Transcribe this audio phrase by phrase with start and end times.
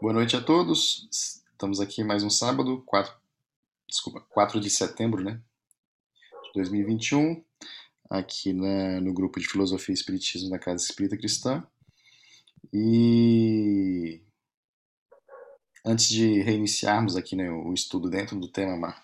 [0.00, 1.08] Boa noite a todos.
[1.10, 3.14] Estamos aqui mais um sábado, 4,
[3.88, 5.40] desculpa, 4 de setembro, né?
[6.44, 7.44] De 2021,
[8.10, 11.64] aqui na, no grupo de Filosofia e Espiritismo da Casa Espírita Cristã.
[12.72, 14.22] E
[15.84, 18.96] antes de reiniciarmos aqui né, o estudo dentro do tema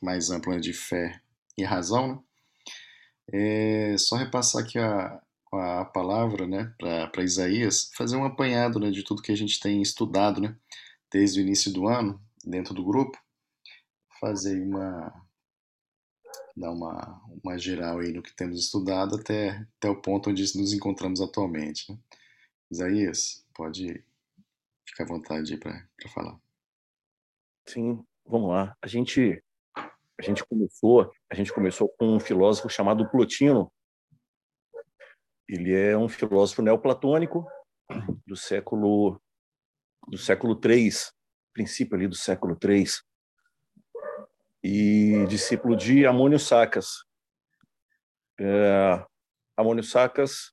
[0.00, 1.20] mais amplo né, de fé
[1.56, 2.22] e razão, né?
[3.28, 5.20] É só repassar aqui a,
[5.58, 9.82] a palavra né, para Isaías, fazer um apanhado né, de tudo que a gente tem
[9.82, 10.56] estudado né,
[11.12, 13.18] desde o início do ano, dentro do grupo,
[14.20, 15.12] fazer uma.
[16.56, 20.72] dar uma, uma geral aí no que temos estudado até, até o ponto onde nos
[20.72, 21.92] encontramos atualmente.
[21.92, 21.98] Né?
[22.70, 24.02] Isaías, pode
[24.88, 26.38] ficar à vontade para falar.
[27.66, 28.76] Sim, vamos lá.
[28.80, 29.42] A gente
[30.18, 33.70] a gente começou, a gente começou com um filósofo chamado Plotino.
[35.48, 37.46] Ele é um filósofo neoplatônico
[38.26, 39.20] do século
[40.08, 40.90] do século III,
[41.52, 42.86] princípio ali do século III,
[44.62, 47.04] e discípulo de Amônio Sacas.
[48.38, 49.04] É,
[49.56, 50.52] Amônio Sacas,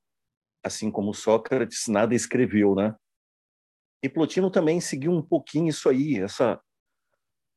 [0.64, 2.96] assim como Sócrates, nada escreveu, né?
[4.02, 6.60] E Plotino também seguiu um pouquinho isso aí, essa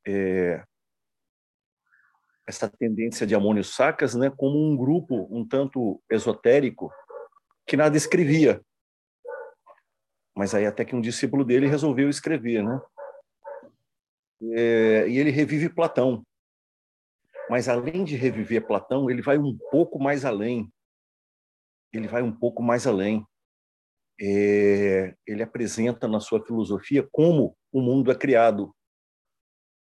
[0.08, 0.64] é,
[2.48, 6.90] essa tendência de Amônio Sacas né, como um grupo um tanto esotérico
[7.68, 8.64] que nada escrevia.
[10.36, 12.80] Mas aí até que um discípulo dele resolveu escrever, né?
[14.54, 16.24] É, e ele revive Platão.
[17.50, 20.72] Mas além de reviver Platão, ele vai um pouco mais além.
[21.92, 23.26] Ele vai um pouco mais além.
[24.20, 28.74] É, ele apresenta na sua filosofia como o mundo é criado.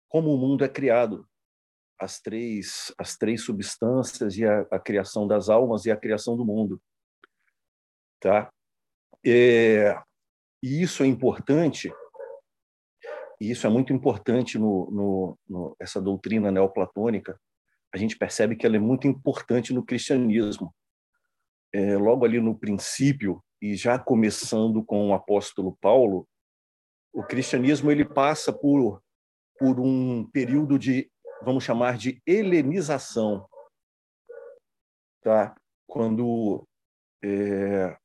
[0.07, 1.27] Como o mundo é criado
[2.01, 6.45] as três as três substâncias e a, a criação das almas e a criação do
[6.45, 6.81] mundo
[8.19, 8.51] tá
[9.25, 9.97] é,
[10.63, 11.91] e isso é importante
[13.41, 17.39] e isso é muito importante no, no, no, essa doutrina neoplatônica
[17.93, 20.73] a gente percebe que ela é muito importante no cristianismo
[21.73, 26.27] é, logo ali no princípio e já começando com o apóstolo Paulo
[27.13, 29.01] o cristianismo ele passa por
[29.59, 33.47] por um período de vamos chamar de helenização,
[35.21, 35.55] tá?
[35.87, 36.65] Quando
[37.23, 37.97] é,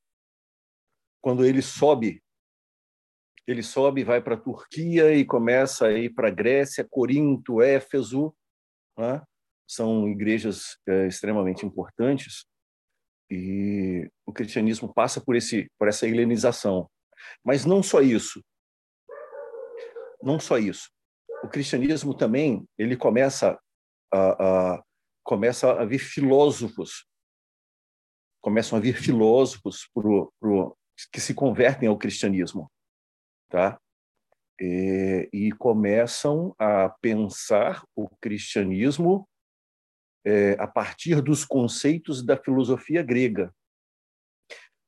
[1.25, 2.21] quando ele sobe,
[3.47, 8.31] ele sobe, vai para a Turquia e começa a ir para a Grécia, Corinto, Éfeso,
[8.95, 9.23] né?
[9.67, 12.45] são igrejas é, extremamente importantes
[13.31, 16.87] e o cristianismo passa por esse por essa helenização.
[17.43, 18.39] Mas não só isso.
[20.21, 20.93] Não só isso
[21.43, 23.59] o cristianismo também ele começa
[24.13, 24.83] a, a
[25.23, 27.05] começa a vir filósofos
[28.41, 30.77] começam a vir filósofos pro, pro,
[31.11, 32.71] que se convertem ao cristianismo
[33.49, 33.79] tá
[34.59, 39.27] e, e começam a pensar o cristianismo
[40.25, 43.53] é, a partir dos conceitos da filosofia grega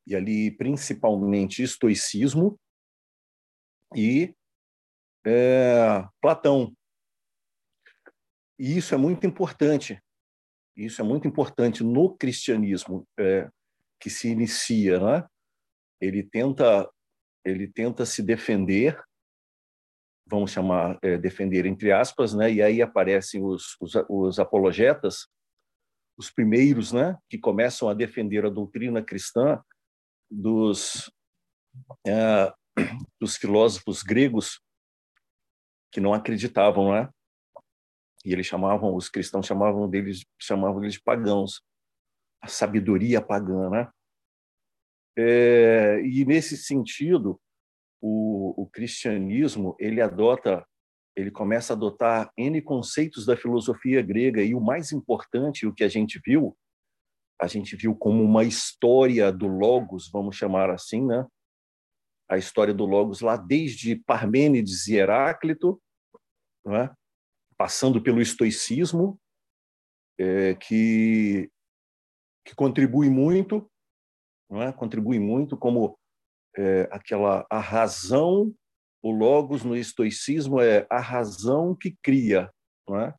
[0.07, 2.57] e ali principalmente estoicismo
[3.95, 4.33] e
[5.25, 6.73] é, Platão.
[8.57, 10.01] E isso é muito importante.
[10.75, 13.49] Isso é muito importante no cristianismo é,
[13.99, 15.27] que se inicia, né?
[15.99, 16.89] Ele tenta,
[17.45, 19.01] ele tenta se defender,
[20.25, 22.51] vamos chamar é, defender entre aspas, né?
[22.51, 25.27] E aí aparecem os, os, os apologetas,
[26.17, 27.17] os primeiros, né?
[27.29, 29.61] Que começam a defender a doutrina cristã
[30.29, 31.11] dos
[32.05, 32.53] é,
[33.19, 34.61] dos filósofos gregos
[35.91, 37.09] que não acreditavam, né?
[38.25, 41.61] E eles chamavam, os cristãos chamavam deles, chamavam eles de pagãos,
[42.41, 43.89] a sabedoria pagã, né?
[45.17, 47.39] É, e nesse sentido,
[48.01, 50.65] o, o cristianismo ele adota,
[51.15, 55.83] ele começa a adotar n conceitos da filosofia grega e o mais importante, o que
[55.83, 56.55] a gente viu,
[57.41, 61.25] a gente viu como uma história do logos, vamos chamar assim, né?
[62.29, 65.81] a história do Logos lá desde Parmênides e Heráclito,
[66.67, 66.89] é?
[67.57, 69.19] passando pelo estoicismo,
[70.19, 71.49] é, que,
[72.45, 73.69] que contribui muito,
[74.49, 74.71] não é?
[74.71, 75.97] contribui muito como
[76.57, 78.53] é, aquela a razão,
[79.01, 82.51] o Logos no estoicismo é a razão que cria,
[82.87, 83.13] não é?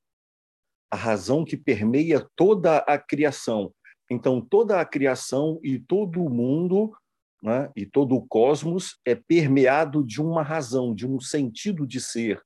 [0.90, 3.72] a razão que permeia toda a criação.
[4.10, 6.96] Então, toda a criação e todo o mundo
[7.42, 7.70] né?
[7.76, 12.42] e todo o cosmos é permeado de uma razão, de um sentido de ser,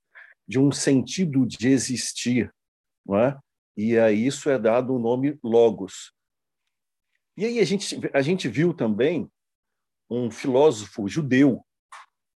[0.47, 2.53] de um sentido de existir.
[3.11, 3.37] É?
[3.75, 6.13] E a isso é dado o nome Logos.
[7.35, 9.29] E aí a gente, a gente viu também
[10.09, 11.65] um filósofo judeu,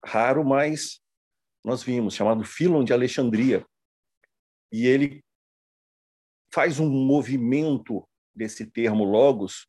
[0.05, 1.01] raro, mas
[1.65, 3.67] nós vimos, chamado Filon de Alexandria.
[4.71, 5.25] E ele
[6.53, 9.67] faz um movimento desse termo logos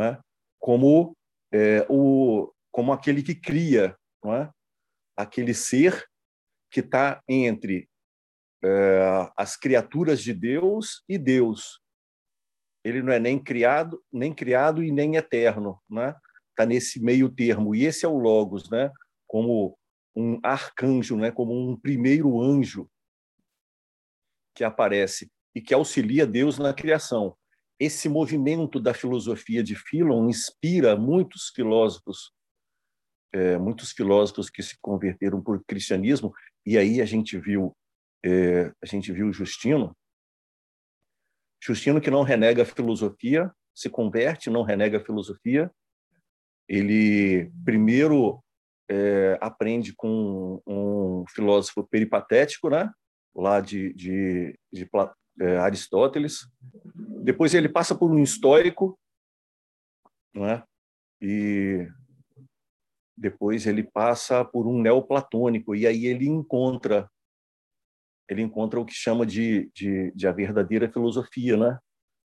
[0.00, 0.18] é?
[0.58, 1.16] como,
[1.52, 4.50] é, o, como aquele que cria, é?
[5.16, 6.04] aquele ser
[6.70, 7.88] que está entre
[8.64, 11.80] é, as criaturas de Deus e Deus.
[12.84, 16.14] Ele não é nem criado, nem criado e nem eterno, né?
[16.50, 17.74] Está nesse meio termo.
[17.74, 18.92] E esse é o logos, né?
[19.26, 19.76] Como
[20.14, 21.30] um arcanjo, né?
[21.30, 22.88] Como um primeiro anjo
[24.54, 27.36] que aparece e que auxilia Deus na criação.
[27.80, 32.32] Esse movimento da filosofia de Philon inspira muitos filósofos,
[33.32, 36.32] é, muitos filósofos que se converteram por cristianismo.
[36.64, 37.76] E aí a gente viu,
[38.24, 39.96] é, a gente viu Justino,
[41.64, 45.70] Justino que não renega a filosofia, se converte, não renega a filosofia.
[46.68, 48.42] Ele primeiro
[48.90, 52.90] é, aprende com um filósofo peripatético, né?
[53.34, 54.88] lá de, de, de,
[55.40, 56.46] é, Aristóteles.
[57.22, 58.98] Depois ele passa por um estoico,
[60.32, 60.62] não é?
[61.20, 61.88] E
[63.16, 67.10] depois ele passa por um neoplatônico e aí ele encontra
[68.28, 71.78] ele encontra o que chama de, de, de a verdadeira filosofia, né?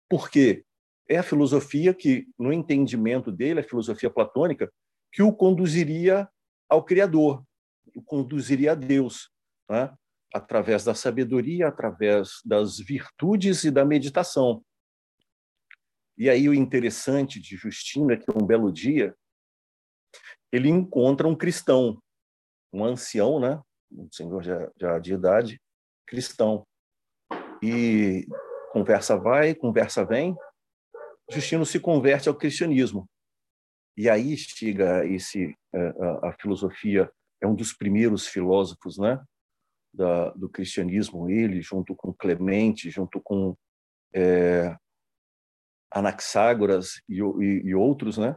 [0.09, 0.65] Por quê?
[1.09, 4.71] É a filosofia que, no entendimento dele, a filosofia platônica,
[5.11, 6.27] que o conduziria
[6.69, 7.43] ao Criador,
[7.95, 9.29] o conduziria a Deus.
[9.69, 9.93] Né?
[10.33, 14.65] através da sabedoria, através das virtudes e da meditação.
[16.17, 19.15] E aí o interessante de Justino é que um belo dia
[20.51, 22.01] ele encontra um cristão,
[22.71, 23.61] um ancião, né,
[23.91, 25.61] um senhor já, já de idade,
[26.05, 26.65] cristão.
[27.61, 28.25] E
[28.71, 30.35] conversa vai, conversa vem,
[31.31, 33.07] Justino se converte ao cristianismo.
[33.95, 37.09] E aí chega esse a, eh, a, filosofia
[37.41, 39.23] é um dos primeiros filósofos, né?
[39.93, 43.55] da, do cristianismo, ele, junto com Clemente, junto com
[44.13, 44.75] é,
[45.91, 48.35] Anaxágoras e, e, e, outros, né?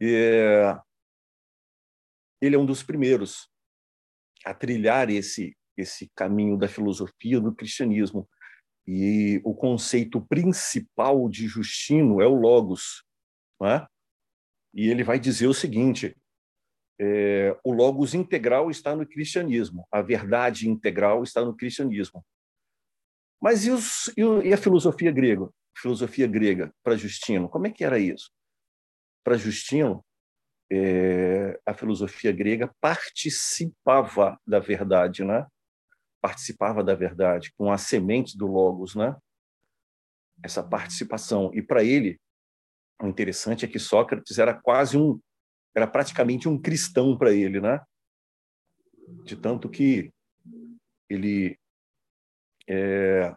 [0.00, 0.78] É,
[2.40, 3.48] ele é um dos primeiros
[4.44, 8.28] a trilhar esse esse caminho da filosofia do cristianismo.
[8.86, 13.04] E o conceito principal de Justino é o logos,
[13.62, 13.86] é?
[14.72, 16.16] E ele vai dizer o seguinte:
[17.00, 22.24] é, o logos integral está no cristianismo, a verdade integral está no cristianismo.
[23.40, 25.48] Mas e, os, e a filosofia grega?
[25.76, 28.30] Filosofia grega para Justino, como é que era isso?
[29.24, 30.04] Para Justino,
[30.70, 35.46] é, a filosofia grega participava da verdade, né?
[36.20, 39.16] Participava da verdade com a semente do logos, né?
[40.42, 41.52] Essa participação.
[41.54, 42.20] E para ele,
[43.00, 45.20] o interessante é que Sócrates era quase um
[45.74, 47.84] era praticamente um cristão para ele, né?
[49.24, 50.10] De tanto que
[51.08, 51.58] ele
[52.66, 53.36] é,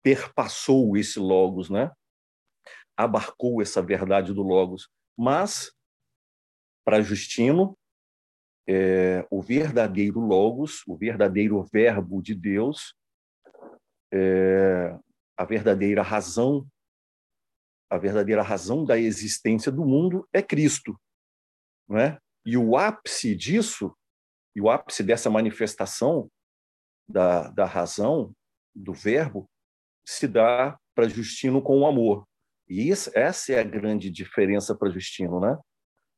[0.00, 1.90] perpassou esse logos, né?
[2.96, 5.72] Abarcou essa verdade do logos, mas
[6.84, 7.76] para Justino
[8.68, 12.94] é, o verdadeiro logos, o verdadeiro verbo de Deus,
[14.12, 14.94] é,
[15.36, 16.66] a verdadeira razão,
[17.90, 21.00] a verdadeira razão da existência do mundo é Cristo.
[21.88, 22.18] Não é?
[22.44, 23.96] E o ápice disso,
[24.54, 26.30] e o ápice dessa manifestação
[27.08, 28.34] da, da razão,
[28.74, 29.48] do verbo,
[30.06, 32.28] se dá para Justino com o amor.
[32.68, 35.58] E isso, essa é a grande diferença para Justino, né?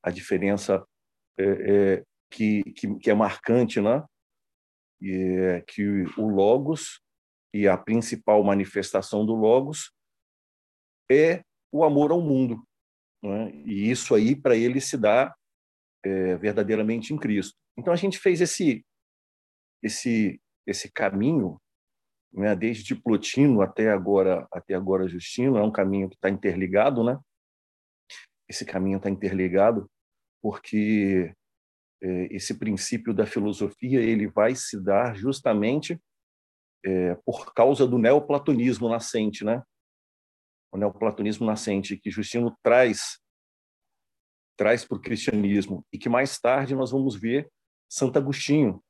[0.03, 0.85] A diferença
[1.39, 4.05] é, é, que, que, que, é marcante, né?
[5.01, 5.13] E
[5.57, 7.01] é que o Logos
[7.53, 9.93] e a principal manifestação do Logos
[11.11, 12.63] é o amor ao mundo.
[13.23, 13.51] Né?
[13.65, 15.35] E isso aí, para ele, se dá
[16.05, 17.57] é, verdadeiramente em Cristo.
[17.77, 18.85] Então a gente fez esse
[19.83, 21.61] esse esse caminho,
[22.33, 27.19] né, desde Plotino até agora até agora Justino, é um caminho que está interligado, né?
[28.49, 29.91] Esse caminho está interligado
[30.43, 31.35] porque
[32.03, 36.01] esse princípio da filosofia ele vai se dar justamente
[36.85, 39.63] é, por causa do neoplatonismo nascente, né?
[40.73, 43.19] O neoplatonismo nascente que Justino traz
[44.57, 47.51] traz para o cristianismo e que mais tarde nós vamos ver
[47.89, 48.83] Santo Agostinho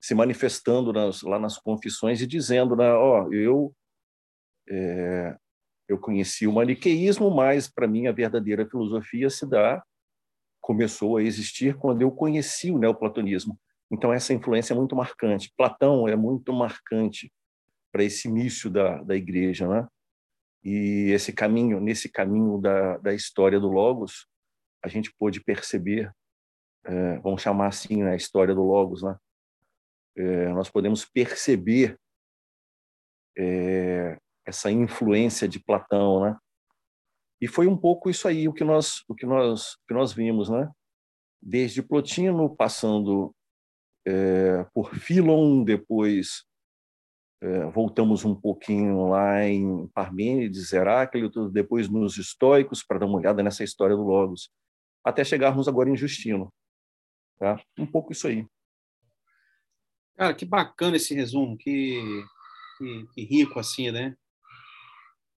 [0.00, 3.74] se manifestando nas, lá nas confissões e dizendo, né, ó, oh, eu
[4.68, 5.36] é,
[5.88, 9.82] eu conheci o maniqueísmo, mas para mim a verdadeira filosofia se dá
[10.70, 13.58] começou a existir quando eu conheci o neoplatonismo.
[13.90, 15.52] Então essa influência é muito marcante.
[15.56, 17.32] Platão é muito marcante
[17.90, 19.88] para esse início da, da igreja, né?
[20.62, 24.28] E esse caminho, nesse caminho da, da história do Logos,
[24.80, 26.14] a gente pôde perceber
[26.84, 29.16] é, vamos chamar assim, né, a história do Logos, né?
[30.16, 31.98] É, nós podemos perceber
[33.36, 36.38] é, essa influência de Platão, né?
[37.40, 40.48] E foi um pouco isso aí o que nós o que nós que nós vimos,
[40.48, 40.70] né?
[41.40, 43.34] Desde Plotino, passando
[44.06, 46.44] é, por Filon, depois
[47.42, 53.42] é, voltamos um pouquinho lá em Parmênides, Heráclito, depois nos estoicos para dar uma olhada
[53.42, 54.50] nessa história do Logos,
[55.02, 56.52] até chegarmos agora em Justino.
[57.38, 57.58] Tá?
[57.78, 58.46] Um pouco isso aí.
[60.14, 62.02] Cara, que bacana esse resumo, que,
[62.76, 64.14] que, que rico assim, né?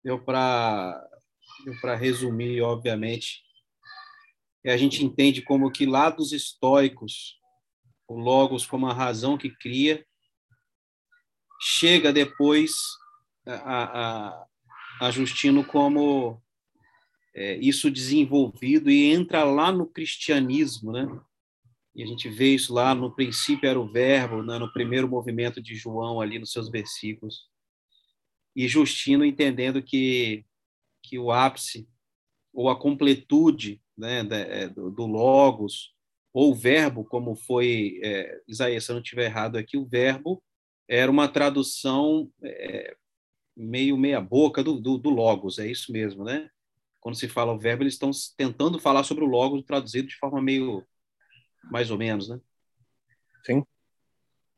[0.02, 1.06] Deu para
[1.80, 3.42] para resumir, obviamente.
[4.64, 7.38] E a gente entende como que lá dos estoicos,
[8.06, 10.04] o logos como a razão que cria,
[11.60, 12.72] chega depois
[13.46, 14.46] a, a,
[15.00, 16.42] a Justino como
[17.34, 21.06] é, isso desenvolvido e entra lá no cristianismo, né?
[21.94, 24.58] E a gente vê isso lá no princípio era o verbo, né?
[24.58, 27.48] no primeiro movimento de João ali nos seus versículos.
[28.54, 30.44] E Justino entendendo que
[31.02, 31.88] que o ápice
[32.52, 35.94] ou a completude né, é, do, do logos
[36.32, 40.42] ou o verbo, como foi é, Isaías, se eu não estiver errado aqui, o verbo
[40.88, 42.96] era uma tradução é,
[43.56, 46.48] meio meia boca do, do, do, logos, é isso mesmo, né?
[47.00, 50.40] Quando se fala o verbo, eles estão tentando falar sobre o logos traduzido de forma
[50.40, 50.86] meio
[51.70, 52.40] mais ou menos, né?
[53.44, 53.64] Sim.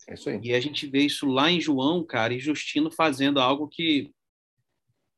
[0.08, 0.40] É isso aí.
[0.42, 4.12] E a gente vê isso lá em João, cara, e Justino fazendo algo que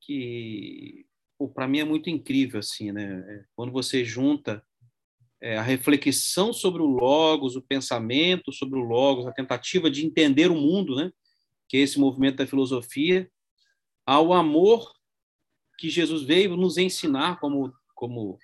[0.01, 1.07] que
[1.55, 3.25] para mim é muito incrível assim, né?
[3.29, 4.65] É, quando você junta
[5.41, 10.51] é, a reflexão sobre o logos, o pensamento sobre o logos, a tentativa de entender
[10.51, 11.13] o mundo, né?
[11.69, 13.31] Que é esse movimento da filosofia,
[14.07, 14.93] ao amor
[15.79, 18.39] que Jesus veio nos ensinar como como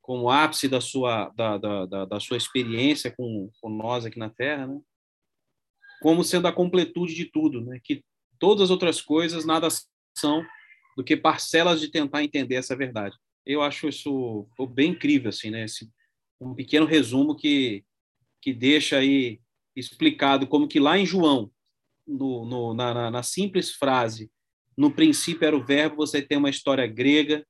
[0.00, 4.30] como ápice da sua da, da, da, da sua experiência com, com nós aqui na
[4.30, 4.80] Terra, né?
[6.00, 7.80] Como sendo a completude de tudo, né?
[7.82, 8.04] Que
[8.38, 9.68] todas as outras coisas nada
[10.16, 10.46] são
[10.98, 13.16] do que parcelas de tentar entender essa verdade.
[13.46, 15.62] Eu acho isso bem incrível, assim, né?
[15.62, 15.88] Esse,
[16.40, 17.84] um pequeno resumo que,
[18.42, 19.40] que deixa aí
[19.76, 21.52] explicado como que lá em João,
[22.04, 24.28] no, no, na, na simples frase,
[24.76, 27.46] no princípio era o verbo, você tem uma história grega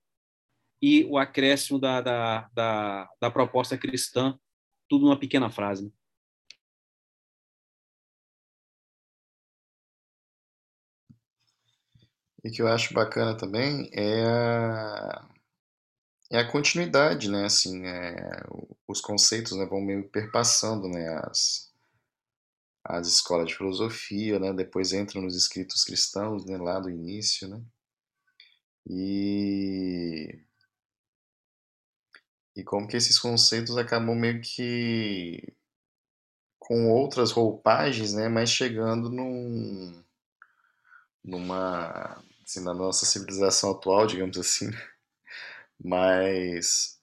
[0.83, 4.39] e o acréscimo da, da, da, da proposta cristã,
[4.91, 5.87] tudo numa pequena frase.
[5.87, 5.91] Né?
[12.45, 15.29] E que eu acho bacana também é a,
[16.31, 17.47] é a continuidade, né?
[17.47, 18.43] Assim, é,
[18.87, 21.73] os conceitos né, vão meio perpassando né, as,
[22.85, 24.53] as escolas de filosofia, né?
[24.53, 27.61] Depois entram nos escritos cristãos, né, lá do início, né?
[28.87, 30.39] E
[32.57, 35.55] e como que esses conceitos acabam meio que
[36.59, 40.03] com outras roupagens, né, mas chegando num
[41.25, 44.71] numa assim, na nossa civilização atual, digamos assim,
[45.79, 46.99] mas,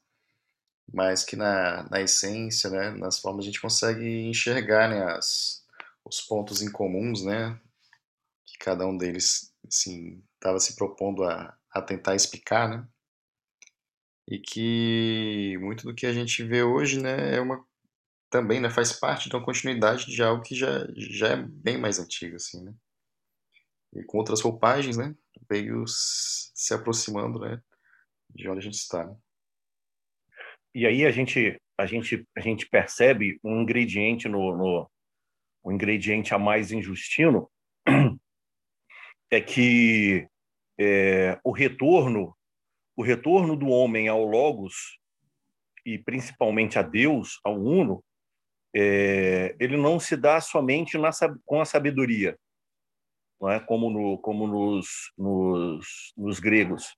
[0.91, 5.63] mas que na, na essência, né, nas formas, a gente consegue enxergar né, as,
[6.03, 7.59] os pontos em comuns, né,
[8.45, 12.87] que cada um deles assim, estava se propondo a, a tentar explicar, né,
[14.27, 17.63] e que muito do que a gente vê hoje, né, é uma
[18.31, 21.99] também, né, faz parte de uma continuidade de algo que já, já é bem mais
[21.99, 22.73] antigo, assim, né
[23.95, 25.15] e com outras roupagens, né,
[25.49, 27.61] veio se aproximando, né,
[28.29, 29.05] de onde a gente está.
[29.05, 29.15] Né?
[30.73, 34.91] E aí a gente a gente a gente percebe um ingrediente no, no
[35.63, 37.49] um ingrediente a mais em Justino
[39.31, 40.27] é que
[40.79, 42.35] é, o retorno
[42.97, 44.99] o retorno do homem ao logos
[45.85, 48.03] e principalmente a Deus ao uno
[48.73, 51.11] é, ele não se dá somente na,
[51.45, 52.37] com a sabedoria
[53.39, 53.59] não é?
[53.59, 56.95] como, no, como nos, nos, nos gregos.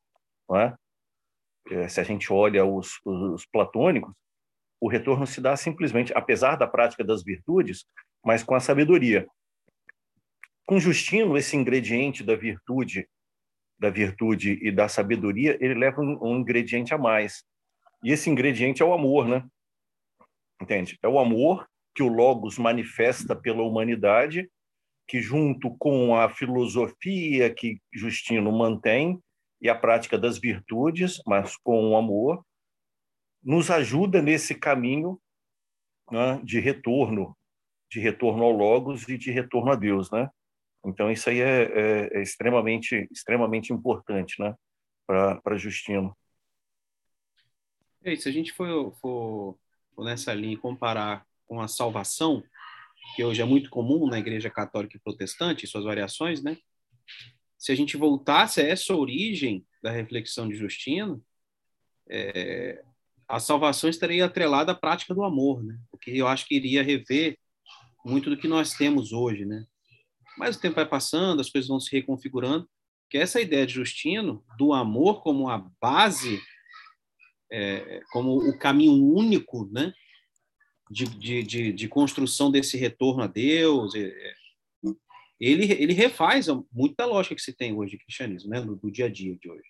[0.50, 0.76] Não é?
[1.72, 4.14] é se a gente olha os, os platônicos,
[4.80, 7.86] o retorno se dá simplesmente, apesar da prática das virtudes,
[8.24, 9.28] mas com a sabedoria.
[10.66, 13.08] Com Justino, esse ingrediente da virtude,
[13.80, 17.44] da virtude e da sabedoria, ele leva um, um ingrediente a mais.
[18.04, 19.44] E esse ingrediente é o amor, né?
[20.62, 20.98] Entende?
[21.02, 24.50] É o amor que o Logos manifesta pela humanidade
[25.08, 29.22] que, junto com a filosofia que Justino mantém
[29.62, 32.46] e a prática das virtudes, mas com o amor,
[33.42, 35.20] nos ajuda nesse caminho
[36.12, 37.36] né, de retorno,
[37.90, 40.30] de retorno ao Logos e de retorno a Deus, né?
[40.86, 44.56] Então isso aí é, é, é extremamente, extremamente importante, né,
[45.06, 46.16] para Justino.
[48.18, 49.58] Se a gente for, for
[49.98, 52.44] nessa linha comparar com a salvação,
[53.16, 56.58] que hoje é muito comum na Igreja Católica e Protestante, suas variações, né?
[57.58, 61.24] Se a gente voltasse a essa origem da reflexão de Justino,
[62.10, 62.84] é,
[63.28, 65.78] a salvação estaria atrelada à prática do amor, né?
[65.92, 67.38] Porque eu acho que iria rever
[68.06, 69.66] muito do que nós temos hoje, né?
[70.38, 72.70] Mas o tempo vai passando, as coisas vão se reconfigurando,
[73.10, 76.42] que essa ideia de Justino do amor como a base,
[77.52, 79.94] é, como o caminho único, né?
[80.90, 84.34] De, de, de, de, construção desse retorno a Deus, é, é
[85.40, 88.62] ele, ele refaz muita lógica que se tem hoje de cristianismo, né?
[88.62, 89.70] do, do dia a dia de hoje.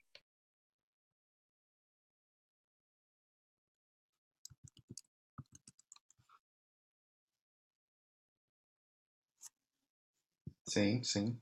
[10.69, 11.41] Sim, sim.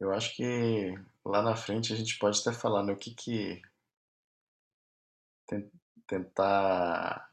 [0.00, 3.62] Eu acho que lá na frente a gente pode até falar, né, o que que
[6.06, 7.30] tentar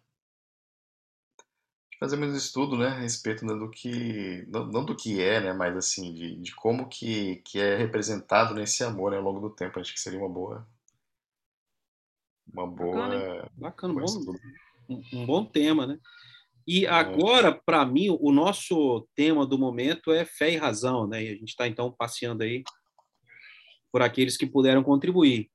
[2.00, 5.40] fazer mais um estudo, né, a respeito né, do que não, não do que é,
[5.40, 9.40] né, mas assim de, de como que, que é representado nesse amor né, ao longo
[9.40, 9.80] do tempo.
[9.80, 10.68] Acho que seria uma boa
[12.52, 14.36] uma boa bacana, bacana bom,
[14.90, 16.00] um, um bom tema, né?
[16.68, 21.24] E agora, para mim, o nosso tema do momento é fé e razão, né?
[21.24, 22.64] E a gente está então passeando aí
[23.92, 25.50] por aqueles que puderam contribuir.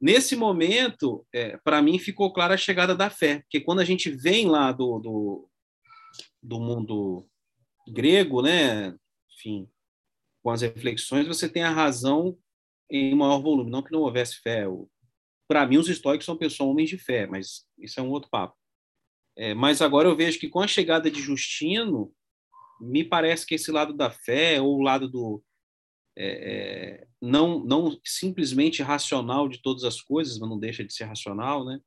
[0.00, 4.10] Nesse momento, é, para mim, ficou clara a chegada da fé, porque quando a gente
[4.10, 5.50] vem lá do, do,
[6.42, 7.26] do mundo
[7.88, 8.94] grego, né?
[9.32, 9.68] Enfim,
[10.42, 12.38] com as reflexões, você tem a razão
[12.90, 14.64] em maior volume, não que não houvesse fé.
[15.48, 18.56] Para mim, os estoicos são pessoas homens de fé, mas isso é um outro papo.
[19.36, 22.12] É, mas agora eu vejo que com a chegada de Justino,
[22.80, 25.42] me parece que esse lado da fé, ou o lado do.
[26.18, 31.04] É, é, não, não simplesmente racional de todas as coisas, mas não deixa de ser
[31.04, 31.78] racional, né?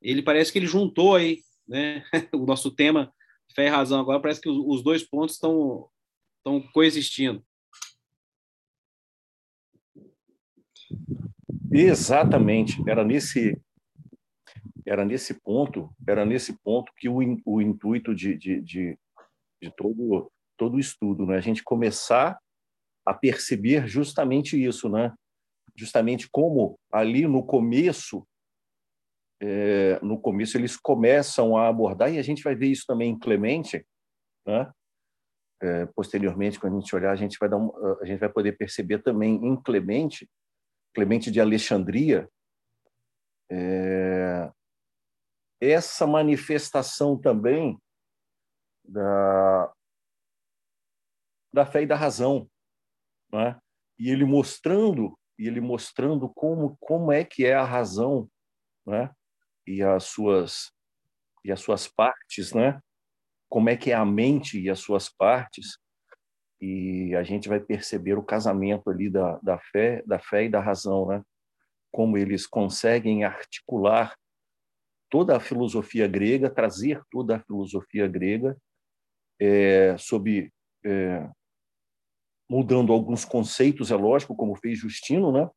[0.00, 2.04] Ele parece que ele juntou aí, né?
[2.32, 3.12] o nosso tema
[3.54, 5.88] fé e razão agora parece que os dois pontos estão
[6.38, 7.44] estão coexistindo.
[11.72, 13.60] Exatamente, era nesse
[14.86, 18.98] era nesse ponto, era nesse ponto que o, o intuito de, de, de,
[19.62, 21.36] de todo todo o estudo, né?
[21.36, 22.38] A gente começar
[23.04, 25.12] a perceber justamente isso, né?
[25.76, 28.26] Justamente como ali no começo,
[29.42, 33.18] é, no começo eles começam a abordar e a gente vai ver isso também em
[33.18, 33.84] Clemente,
[34.46, 34.70] né?
[35.62, 38.52] É, posteriormente, quando a gente olhar, a gente vai dar um, a gente vai poder
[38.52, 40.28] perceber também em Clemente,
[40.94, 42.28] Clemente de Alexandria,
[43.50, 44.50] é,
[45.70, 47.78] essa manifestação também
[48.84, 49.72] da,
[51.52, 52.48] da fé e da razão,
[53.32, 53.58] né?
[53.98, 58.28] e ele mostrando e ele mostrando como como é que é a razão,
[58.86, 59.10] né?
[59.66, 60.72] E as suas
[61.44, 62.80] e as suas partes, né?
[63.48, 65.78] Como é que é a mente e as suas partes.
[66.60, 70.60] E a gente vai perceber o casamento ali da, da fé, da fé e da
[70.60, 71.22] razão, né?
[71.92, 74.14] Como eles conseguem articular
[75.14, 78.60] toda a filosofia grega, trazer toda a filosofia grega
[79.40, 80.52] é, sob
[80.84, 81.30] é,
[82.50, 85.48] mudando alguns conceitos, é lógico, como fez Justino, né?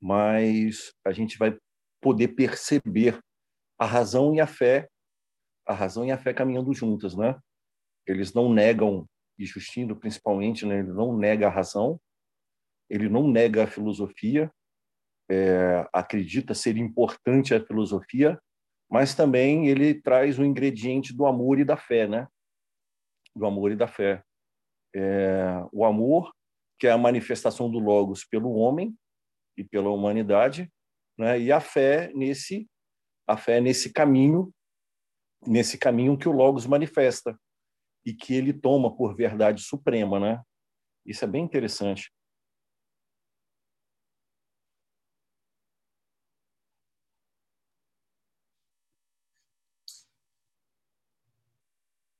[0.00, 1.54] Mas a gente vai
[2.00, 3.20] poder perceber
[3.78, 4.88] a razão e a fé,
[5.66, 7.38] a razão e a fé caminhando juntas, né?
[8.06, 9.06] Eles não negam,
[9.38, 10.78] e Justino principalmente, né?
[10.78, 12.00] Ele não nega a razão,
[12.88, 14.50] ele não nega a filosofia,
[15.30, 18.40] é, acredita ser importante a filosofia,
[18.90, 22.26] mas também ele traz o ingrediente do amor e da fé, né?
[23.36, 24.22] Do amor e da fé.
[24.94, 26.32] É, o amor,
[26.78, 28.96] que é a manifestação do Logos pelo homem
[29.56, 30.72] e pela humanidade,
[31.18, 31.38] né?
[31.38, 32.66] E a fé nesse
[33.26, 34.50] a fé nesse caminho,
[35.46, 37.38] nesse caminho que o Logos manifesta
[38.06, 40.42] e que ele toma por verdade suprema, né?
[41.04, 42.10] Isso é bem interessante.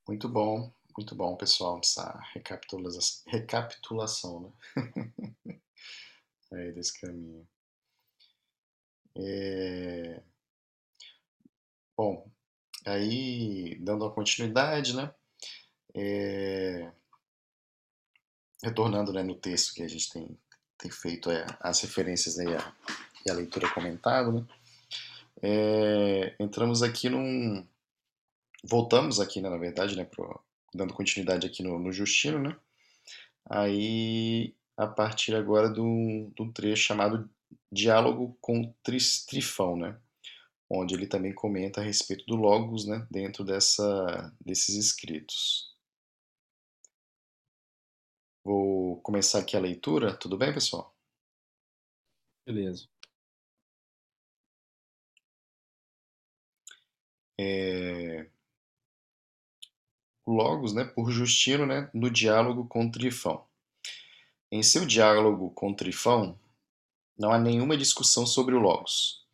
[0.09, 4.53] Muito bom, muito bom, pessoal, essa recapitulação, recapitulação né?
[6.51, 7.47] Aí desse caminho.
[9.15, 10.23] É...
[11.95, 12.27] Bom,
[12.87, 15.15] aí dando a continuidade, né?
[15.95, 16.91] É...
[18.65, 20.39] Retornando né, no texto que a gente tem,
[20.79, 22.75] tem feito é, as referências aí a,
[23.27, 24.47] e a leitura comentada, né?
[25.43, 26.35] É...
[26.41, 27.69] Entramos aqui num,
[28.65, 30.41] voltamos aqui, né, na verdade, né, pro,
[30.75, 32.57] dando continuidade aqui no, no Justino, né?
[33.49, 37.29] Aí a partir agora de um, trecho chamado
[37.73, 40.01] Diálogo com Trifão, né?
[40.71, 43.07] onde ele também comenta a respeito do Logos né?
[43.11, 45.75] dentro dessa, desses escritos.
[48.45, 50.95] Vou começar aqui a leitura, tudo bem, pessoal?
[52.47, 52.89] Beleza.
[57.39, 58.29] É...
[60.33, 63.45] Logos, né, por Justino, né, no diálogo com Trifão.
[64.51, 66.39] Em seu diálogo com Trifão,
[67.19, 69.27] não há nenhuma discussão sobre o Logos.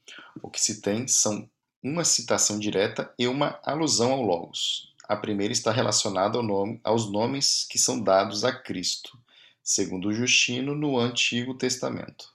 [0.43, 1.49] O que se tem são
[1.83, 4.95] uma citação direta e uma alusão ao Logos.
[5.07, 9.19] A primeira está relacionada ao nome, aos nomes que são dados a Cristo,
[9.63, 12.33] segundo Justino, no Antigo Testamento.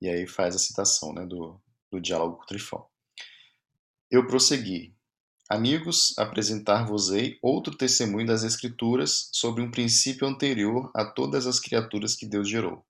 [0.00, 1.60] E aí faz a citação né, do,
[1.90, 2.86] do diálogo com Trifão.
[4.10, 4.95] Eu prossegui.
[5.48, 12.26] Amigos, apresentar-vos-ei outro testemunho das Escrituras sobre um princípio anterior a todas as criaturas que
[12.26, 12.84] Deus gerou.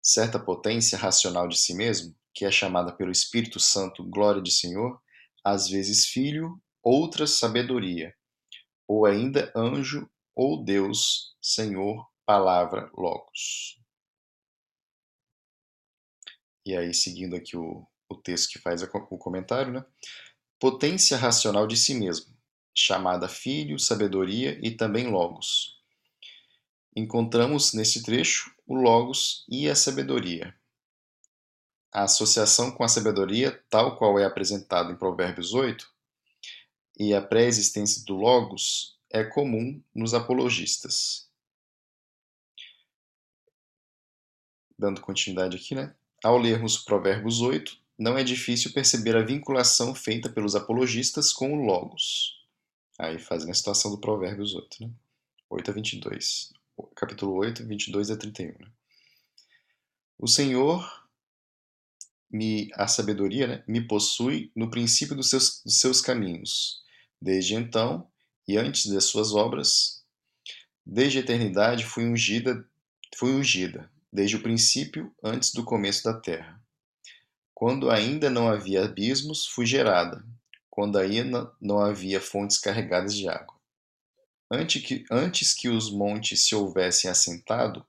[0.00, 4.98] Certa potência racional de si mesmo, que é chamada pelo Espírito Santo glória de Senhor,
[5.44, 8.14] às vezes filho, outra sabedoria,
[8.88, 13.78] ou ainda anjo ou Deus, Senhor, palavra, logos.
[16.64, 19.84] E aí, seguindo aqui o, o texto que faz o comentário, né?
[20.58, 22.34] Potência racional de si mesmo,
[22.74, 25.82] chamada filho, sabedoria e também logos.
[26.94, 30.54] Encontramos nesse trecho o logos e a sabedoria.
[31.92, 35.90] A associação com a sabedoria, tal qual é apresentada em Provérbios 8,
[36.98, 41.30] e a pré-existência do logos é comum nos apologistas.
[44.78, 45.94] Dando continuidade aqui, né?
[46.24, 51.64] Ao lermos Provérbios 8, não é difícil perceber a vinculação feita pelos apologistas com o
[51.64, 52.34] Logos.
[52.98, 54.90] Aí fazendo a situação do Provérbios 8, né?
[55.48, 56.52] 8 a 22.
[56.94, 58.48] Capítulo 8, 22 a 31.
[58.48, 58.70] Né?
[60.18, 60.84] O Senhor,
[62.30, 66.82] me, a sabedoria, né, me possui no princípio dos seus, dos seus caminhos.
[67.20, 68.10] Desde então,
[68.46, 70.04] e antes das suas obras,
[70.84, 72.66] desde a eternidade fui ungida,
[73.16, 76.62] fui ungida, desde o princípio, antes do começo da terra.
[77.56, 80.22] Quando ainda não havia abismos, fui gerada,
[80.68, 83.56] quando ainda não havia fontes carregadas de água.
[84.50, 87.82] Antes que, antes que os montes se houvessem assentado,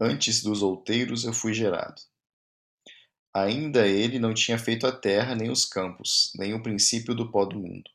[0.00, 2.00] antes dos outeiros eu fui gerado.
[3.34, 7.44] Ainda ele não tinha feito a terra, nem os campos, nem o princípio do pó
[7.44, 7.90] do mundo.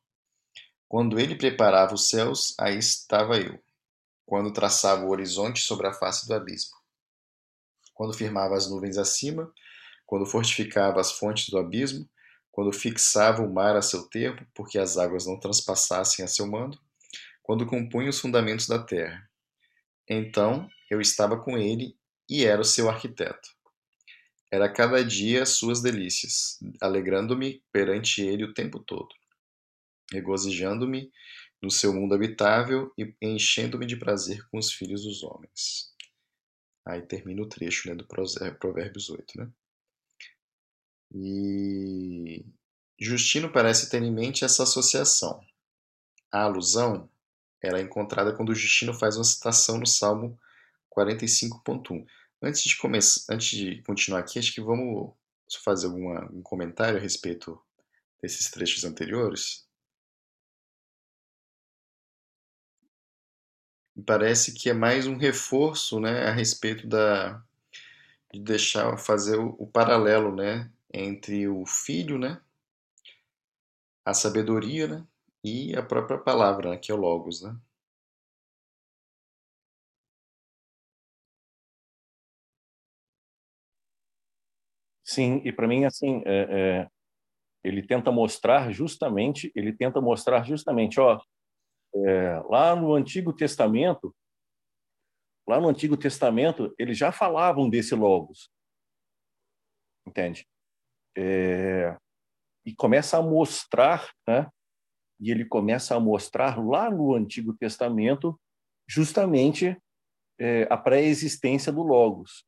[0.86, 3.58] Quando ele preparava os céus, aí estava eu.
[4.26, 6.76] Quando traçava o horizonte sobre a face do abismo.
[7.94, 9.50] Quando firmava as nuvens acima,
[10.06, 12.10] quando fortificava as fontes do abismo,
[12.52, 16.80] quando fixava o mar a seu tempo, porque as águas não transpassassem a seu mando,
[17.44, 19.30] quando compunha os fundamentos da terra.
[20.10, 21.98] Então eu estava com ele
[22.30, 23.50] e era o seu arquiteto.
[24.52, 29.14] Era cada dia as suas delícias, alegrando-me perante ele o tempo todo,
[30.12, 31.12] regozijando-me
[31.62, 35.94] no seu mundo habitável e enchendo-me de prazer com os filhos dos homens.
[36.88, 39.40] Aí termina o trecho né, do Provérbios 8.
[39.40, 39.50] Né?
[41.18, 42.46] E
[43.00, 45.40] Justino parece ter em mente essa associação.
[46.30, 47.10] A alusão
[47.62, 50.38] ela é encontrada quando Justino faz uma citação no Salmo
[50.96, 52.06] 45.1.
[52.42, 55.14] Antes de começar, antes de continuar aqui, acho que vamos
[55.64, 57.58] fazer alguma, um comentário a respeito
[58.22, 59.66] desses trechos anteriores.
[64.06, 67.42] Parece que é mais um reforço, né, a respeito da
[68.34, 72.42] de deixar fazer o, o paralelo, né, entre o filho, né,
[74.04, 75.08] a sabedoria, né,
[75.44, 77.56] e a própria palavra, né, que é o logos, né?
[85.04, 86.88] Sim, e para mim assim, é, é,
[87.64, 91.20] ele tenta mostrar justamente, ele tenta mostrar justamente, ó,
[91.96, 94.16] é, lá no Antigo Testamento,
[95.48, 98.50] lá no Antigo Testamento eles já falavam desse logos,
[100.06, 100.48] entende?
[101.16, 101.96] É,
[102.66, 104.50] e começa a mostrar, né?
[105.20, 108.40] E ele começa a mostrar lá no Antigo Testamento
[108.88, 109.78] justamente
[110.40, 112.46] é, a pré-existência do Logos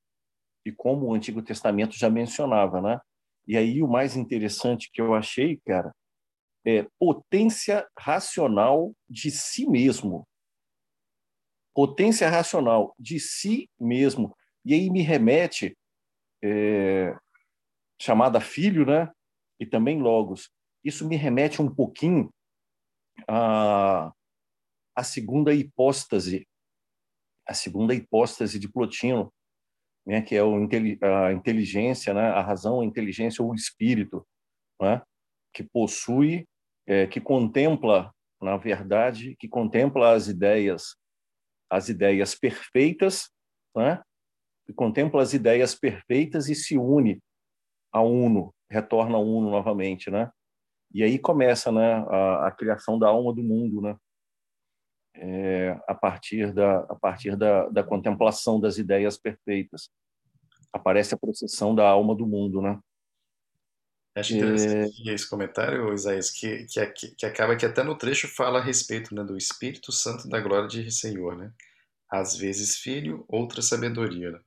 [0.65, 2.99] e como o Antigo Testamento já mencionava, né?
[3.47, 5.95] E aí o mais interessante que eu achei, cara,
[6.65, 10.27] é potência racional de si mesmo.
[11.73, 14.35] Potência racional de si mesmo.
[14.65, 15.77] E aí me remete
[16.43, 17.15] é,
[17.99, 19.11] chamada Filho, né?
[19.59, 20.49] E também Logos.
[20.83, 22.31] Isso me remete um pouquinho
[23.27, 24.11] à,
[24.95, 26.47] à segunda hipóstase,
[27.45, 29.33] a segunda hipóstase de Plotino,
[30.05, 34.25] né, que é a inteligência, né, a razão, a inteligência ou o espírito,
[34.81, 35.01] né,
[35.53, 36.47] que possui,
[36.85, 40.95] é, que contempla, na verdade, que contempla as ideias,
[41.69, 43.29] as ideias perfeitas,
[43.75, 44.01] né,
[44.65, 47.19] que contempla as ideias perfeitas e se une
[47.97, 50.31] a uno, retorna ao uno novamente, né?
[50.93, 53.97] E aí começa, né, a, a criação da alma do mundo, né?
[55.19, 59.89] É, a partir da a partir da, da contemplação das ideias perfeitas
[60.71, 62.79] aparece a processão da alma do mundo, né?
[64.15, 65.13] Acho interessante é...
[65.13, 69.23] esse comentário, Isaías, que, que, que acaba que até no trecho fala a respeito né,
[69.23, 71.51] do Espírito Santo da glória de Senhor, né?
[72.09, 74.31] Às vezes filho, outra sabedoria.
[74.31, 74.39] Né?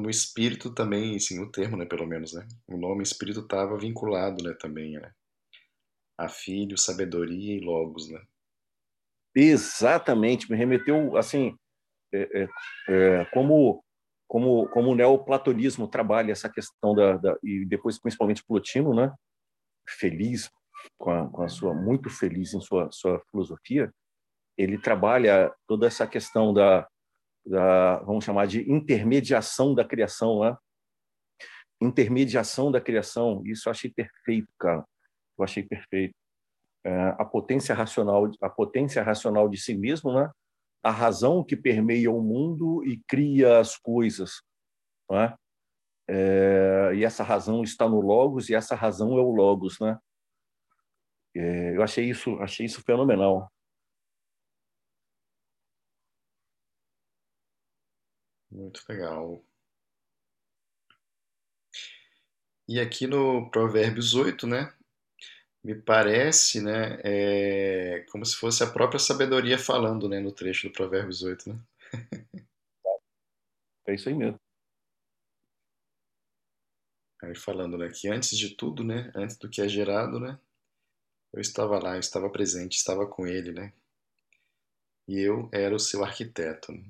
[0.00, 2.46] No espírito também, assim, o termo, né, pelo menos, né?
[2.66, 5.12] O nome espírito estava vinculado, né, também, né?
[6.18, 8.20] A filho, sabedoria e logos, né?
[9.34, 11.56] Exatamente, me remeteu, assim,
[12.12, 12.48] é, é,
[12.88, 13.82] é, como
[14.26, 19.14] como como o neoplatonismo trabalha essa questão da, da, e depois principalmente Plotino, né?
[19.88, 20.50] Feliz
[20.98, 23.90] com a, com a sua muito feliz em sua sua filosofia,
[24.56, 26.86] ele trabalha toda essa questão da
[27.48, 30.56] da, vamos chamar de intermediação da criação, né?
[31.80, 34.84] Intermediação da criação, isso eu achei perfeito, cara.
[35.38, 36.14] Eu achei perfeito.
[36.84, 40.30] É, a potência racional, a potência racional de si mesmo, né?
[40.82, 44.42] A razão que permeia o mundo e cria as coisas,
[45.10, 45.34] né?
[46.10, 49.98] É, e essa razão está no logos e essa razão é o logos, né?
[51.36, 53.50] É, eu achei isso, achei isso fenomenal.
[58.50, 59.42] Muito legal.
[62.68, 64.72] E aqui no Provérbios 8, né?
[65.64, 66.98] Me parece, né?
[67.04, 70.20] É como se fosse a própria sabedoria falando, né?
[70.20, 71.60] No trecho do Provérbios 8, né?
[73.86, 74.38] É isso aí mesmo.
[77.22, 77.88] Aí falando, né?
[77.90, 79.10] Que antes de tudo, né?
[79.14, 80.38] Antes do que é gerado, né?
[81.32, 83.72] Eu estava lá, eu estava presente, estava com ele, né?
[85.08, 86.70] E eu era o seu arquiteto.
[86.72, 86.84] Né?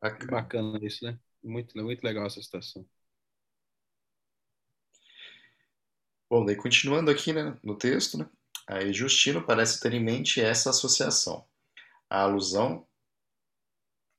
[0.00, 0.30] Bacana.
[0.30, 1.18] Bacana isso, né?
[1.42, 2.86] Muito, muito legal essa situação.
[6.28, 8.28] Bom, daí continuando aqui né, no texto, né,
[8.66, 11.46] aí Justino parece ter em mente essa associação.
[12.10, 12.86] A alusão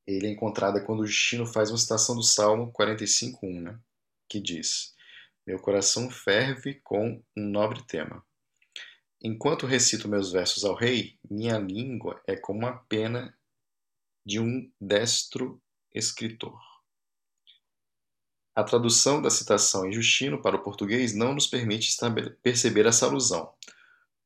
[0.05, 3.79] ele é encontrada quando Justino faz uma citação do Salmo 45.1, né,
[4.29, 4.95] que diz
[5.45, 8.25] Meu coração ferve com um nobre tema.
[9.21, 13.37] Enquanto recito meus versos ao rei, minha língua é como a pena
[14.25, 15.61] de um destro
[15.93, 16.59] escritor.
[18.55, 21.95] A tradução da citação em Justino para o português não nos permite
[22.41, 23.53] perceber essa alusão.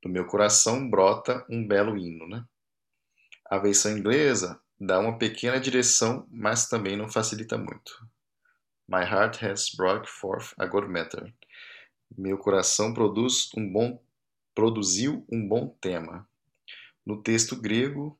[0.01, 2.27] Do meu coração brota um belo hino.
[2.27, 2.45] Né?
[3.49, 8.07] A versão inglesa dá uma pequena direção, mas também não facilita muito.
[8.87, 11.33] My heart has brought forth a good matter.
[12.17, 14.01] Meu coração produz um bom,
[14.55, 16.27] produziu um bom tema.
[17.05, 18.17] No texto grego,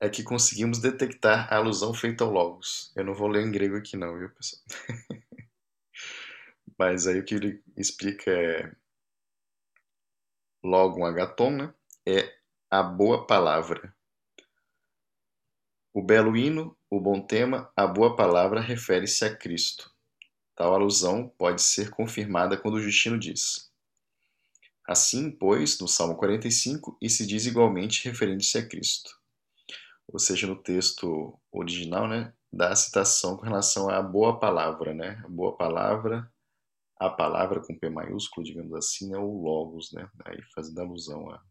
[0.00, 2.90] é que conseguimos detectar a alusão feita ao Logos.
[2.96, 4.62] Eu não vou ler em grego aqui não, viu, pessoal?
[6.78, 8.72] Mas aí o que ele explica é
[10.64, 11.74] logo um agaton, né?
[12.06, 12.34] É
[12.70, 13.94] a boa palavra.
[15.92, 19.92] O belo hino, o bom tema, a boa palavra refere-se a Cristo.
[20.56, 23.70] Tal alusão pode ser confirmada quando Justino diz:
[24.88, 29.19] Assim, pois, no Salmo 45, e se diz igualmente referente-se a Cristo
[30.12, 35.22] ou seja, no texto original, né, da citação com relação à boa palavra, né?
[35.24, 36.30] A boa palavra,
[36.98, 40.08] a palavra com P maiúsculo, digamos assim, é o logos, né?
[40.24, 41.42] Aí fazendo alusão a,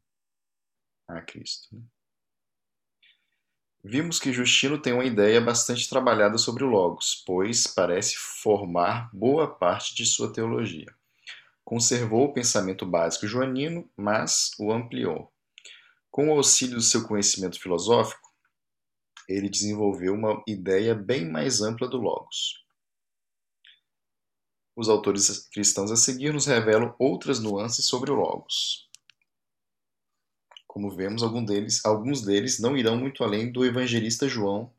[1.08, 1.76] a Cristo.
[1.76, 1.82] Né?
[3.82, 9.48] Vimos que Justino tem uma ideia bastante trabalhada sobre o logos, pois parece formar boa
[9.48, 10.94] parte de sua teologia.
[11.64, 15.32] Conservou o pensamento básico joanino, mas o ampliou.
[16.12, 18.29] Com o auxílio do seu conhecimento filosófico,
[19.30, 22.66] ele desenvolveu uma ideia bem mais ampla do Logos.
[24.76, 28.90] Os autores cristãos a seguir nos revelam outras nuances sobre o Logos.
[30.66, 34.74] Como vemos, alguns deles, alguns deles não irão muito além do evangelista João,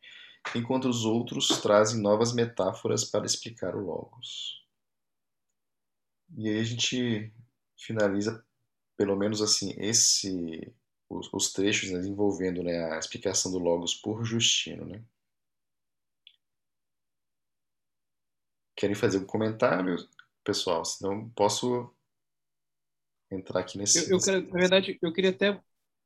[0.54, 4.64] enquanto os outros trazem novas metáforas para explicar o Logos.
[6.36, 7.32] E aí a gente
[7.76, 8.44] finaliza,
[8.96, 10.72] pelo menos assim, esse
[11.10, 14.86] os, os trechos né, envolvendo né, a explicação do Logos por Justino.
[14.86, 15.02] Né?
[18.76, 19.96] Querem fazer um comentário,
[20.44, 20.84] pessoal?
[20.84, 21.92] Senão posso
[23.30, 24.10] entrar aqui nesse.
[24.10, 25.60] Eu, eu quero, na verdade, eu queria até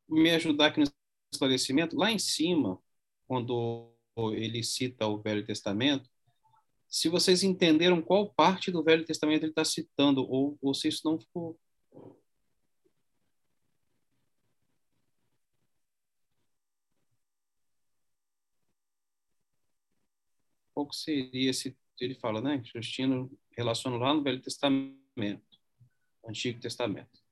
[0.09, 0.87] me ajudar aqui no
[1.33, 1.97] esclarecimento.
[1.97, 2.81] Lá em cima,
[3.29, 3.93] quando
[4.33, 6.09] ele cita o Velho Testamento,
[6.89, 11.03] se vocês entenderam qual parte do Velho Testamento ele está citando, ou, ou se isso
[11.05, 11.59] não ficou.
[20.85, 21.77] Qual seria esse.
[22.01, 22.61] Ele fala, né?
[22.65, 25.59] Justino relaciona lá no Velho Testamento,
[26.27, 27.23] Antigo Testamento.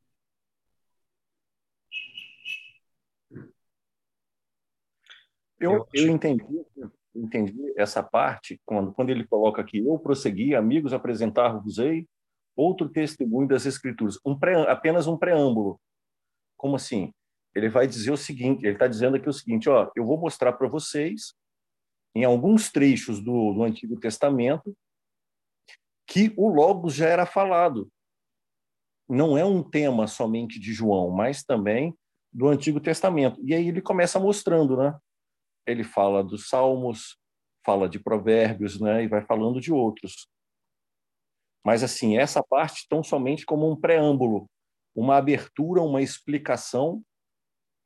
[5.58, 6.44] Eu, eu entendi,
[7.14, 12.08] entendi essa parte quando, quando ele coloca aqui: eu prossegui, amigos, apresentar-vos-ei
[12.54, 15.80] outro testemunho das Escrituras, um pré, apenas um preâmbulo.
[16.56, 17.12] Como assim?
[17.54, 20.52] Ele vai dizer o seguinte: ele está dizendo aqui o seguinte, ó, eu vou mostrar
[20.52, 21.34] para vocês
[22.14, 24.76] em alguns trechos do, do Antigo Testamento
[26.06, 27.90] que o Logos já era falado.
[29.08, 31.96] Não é um tema somente de João, mas também
[32.32, 33.40] do Antigo Testamento.
[33.44, 34.98] E aí ele começa mostrando, né?
[35.66, 37.18] Ele fala dos Salmos,
[37.64, 39.04] fala de Provérbios, né?
[39.04, 40.28] E vai falando de outros.
[41.64, 44.50] Mas assim, essa parte tão somente como um preâmbulo,
[44.94, 47.02] uma abertura, uma explicação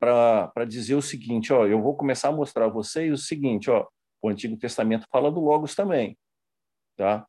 [0.01, 3.87] para dizer o seguinte, ó, eu vou começar a mostrar a vocês o seguinte, ó,
[4.27, 6.19] o Antigo Testamento fala do Logos também,
[6.97, 7.27] tá?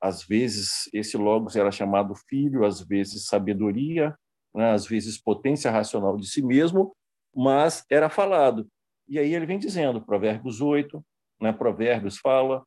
[0.00, 4.16] Às vezes esse Logos era chamado filho, às vezes sabedoria,
[4.54, 4.72] né?
[4.72, 6.96] às vezes potência racional de si mesmo,
[7.34, 8.68] mas era falado.
[9.08, 11.04] E aí ele vem dizendo, Provérbios 8,
[11.40, 11.52] né?
[11.52, 12.64] Provérbios fala,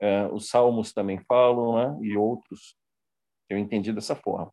[0.00, 2.06] é, os Salmos também falam, né?
[2.06, 2.76] E outros.
[3.48, 4.52] Eu entendi dessa forma.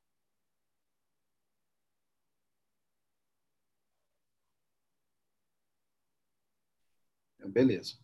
[7.45, 8.03] Beleza.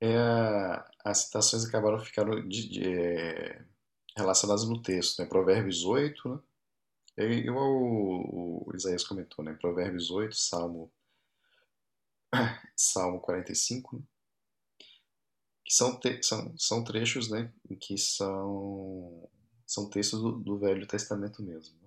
[0.00, 3.64] É, as citações acabaram ficando de, de, é,
[4.16, 5.28] relacionadas no texto, né?
[5.28, 6.40] Provérbios 8, né?
[7.18, 9.54] E, igual o, o Isaías comentou, né?
[9.60, 10.90] Provérbios 8, Salmo,
[12.76, 14.02] Salmo 45, né?
[15.70, 17.52] que são, te, são, são trechos, né?
[17.78, 19.28] Que são,
[19.64, 21.79] são textos do, do Velho Testamento mesmo.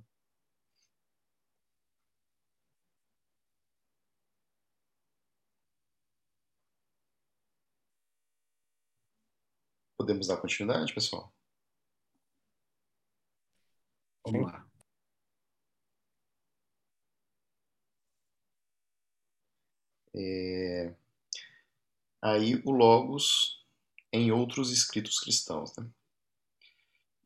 [10.03, 11.33] Podemos dar continuidade, pessoal?
[14.25, 14.67] Vamos lá.
[20.13, 20.93] É...
[22.21, 23.65] Aí o Logos
[24.11, 25.73] em outros escritos cristãos.
[25.77, 25.89] Né?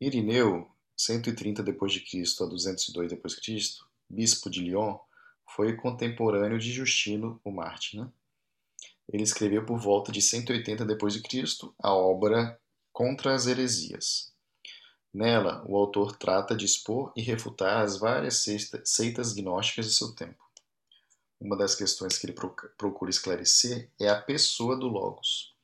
[0.00, 2.44] Irineu, 130 d.C.
[2.44, 4.96] a 202 d.C., bispo de Lyon,
[5.44, 7.96] foi contemporâneo de Justino, o Marte.
[7.96, 8.08] Né?
[9.12, 11.72] Ele escreveu por volta de 180 d.C.
[11.82, 12.56] a obra
[12.98, 14.32] Contra as Heresias.
[15.14, 18.44] Nela, o autor trata de expor e refutar as várias
[18.84, 20.44] seitas gnósticas de seu tempo.
[21.38, 22.36] Uma das questões que ele
[22.76, 25.54] procura esclarecer é a pessoa do Logos,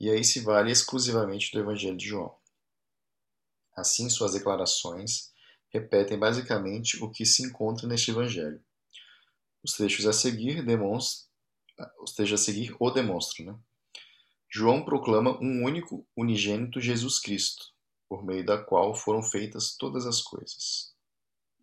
[0.00, 2.34] e aí se vale exclusivamente do Evangelho de João.
[3.76, 5.32] Assim, suas declarações
[5.68, 8.60] repetem basicamente o que se encontra neste Evangelho.
[9.62, 11.30] Os trechos a seguir demonstram,
[12.02, 13.58] os trechos a seguir o demonstram, né?
[14.56, 17.72] João proclama um único unigênito Jesus Cristo,
[18.08, 20.94] por meio da qual foram feitas todas as coisas.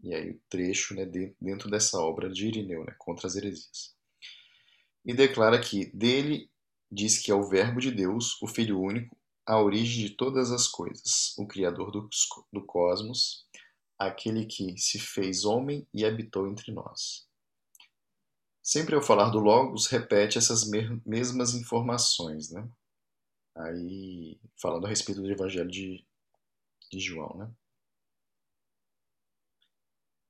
[0.03, 1.05] E aí o trecho né,
[1.39, 3.95] dentro dessa obra de Irineu, né, contra as heresias.
[5.05, 6.51] E declara que dele
[6.91, 10.67] diz que é o Verbo de Deus, o Filho único, a origem de todas as
[10.67, 12.09] coisas, o Criador do,
[12.51, 13.47] do cosmos,
[13.97, 17.25] aquele que se fez homem e habitou entre nós.
[18.61, 20.69] Sempre ao falar do Logos, repete essas
[21.05, 22.69] mesmas informações, né?
[23.55, 26.05] Aí, falando a respeito do Evangelho de,
[26.91, 27.51] de João, né?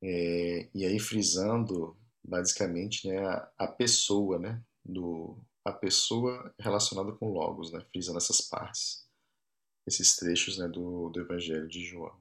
[0.03, 4.63] É, e aí frisando basicamente né, a, a, pessoa, né?
[4.83, 7.81] Do, a pessoa relacionada com Logos, né?
[7.91, 9.07] Frisando essas partes,
[9.85, 12.19] esses trechos né, do, do Evangelho de João.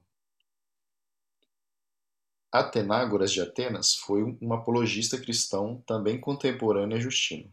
[2.53, 7.51] Atenágoras de Atenas foi um apologista cristão também contemporâneo a Justino.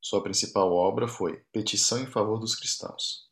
[0.00, 3.28] Sua principal obra foi Petição em Favor dos Cristãos.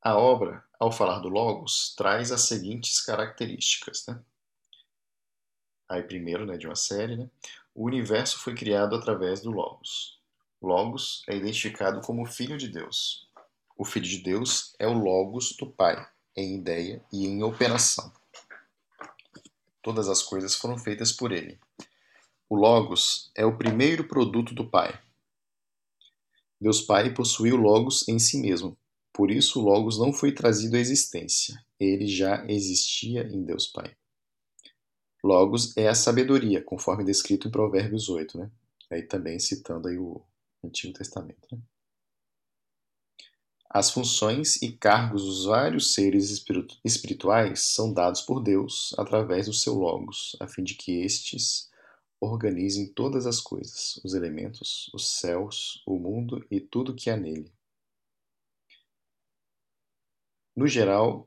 [0.00, 4.06] A obra, ao falar do Logos, traz as seguintes características.
[4.06, 4.18] Né?
[5.86, 7.28] Aí, primeiro, né, de uma série, né?
[7.74, 10.18] o universo foi criado através do Logos.
[10.62, 13.28] Logos é identificado como Filho de Deus.
[13.76, 18.10] O Filho de Deus é o Logos do Pai, em ideia e em operação.
[19.82, 21.60] Todas as coisas foram feitas por ele.
[22.48, 24.98] O Logos é o primeiro produto do Pai
[26.60, 28.76] Deus Pai possui o Logos em si mesmo.
[29.12, 31.58] Por isso, o Logos não foi trazido à existência.
[31.78, 33.96] Ele já existia em Deus Pai.
[35.24, 38.50] Logos é a sabedoria, conforme descrito em Provérbios 8, né?
[38.90, 40.22] Aí também citando aí o
[40.64, 41.46] Antigo Testamento.
[41.52, 41.58] Né?
[43.68, 46.44] As funções e cargos dos vários seres
[46.84, 51.69] espirituais são dados por Deus através do seu Logos, a fim de que estes
[52.20, 57.50] organizem todas as coisas, os elementos, os céus, o mundo e tudo que há nele.
[60.54, 61.26] No geral,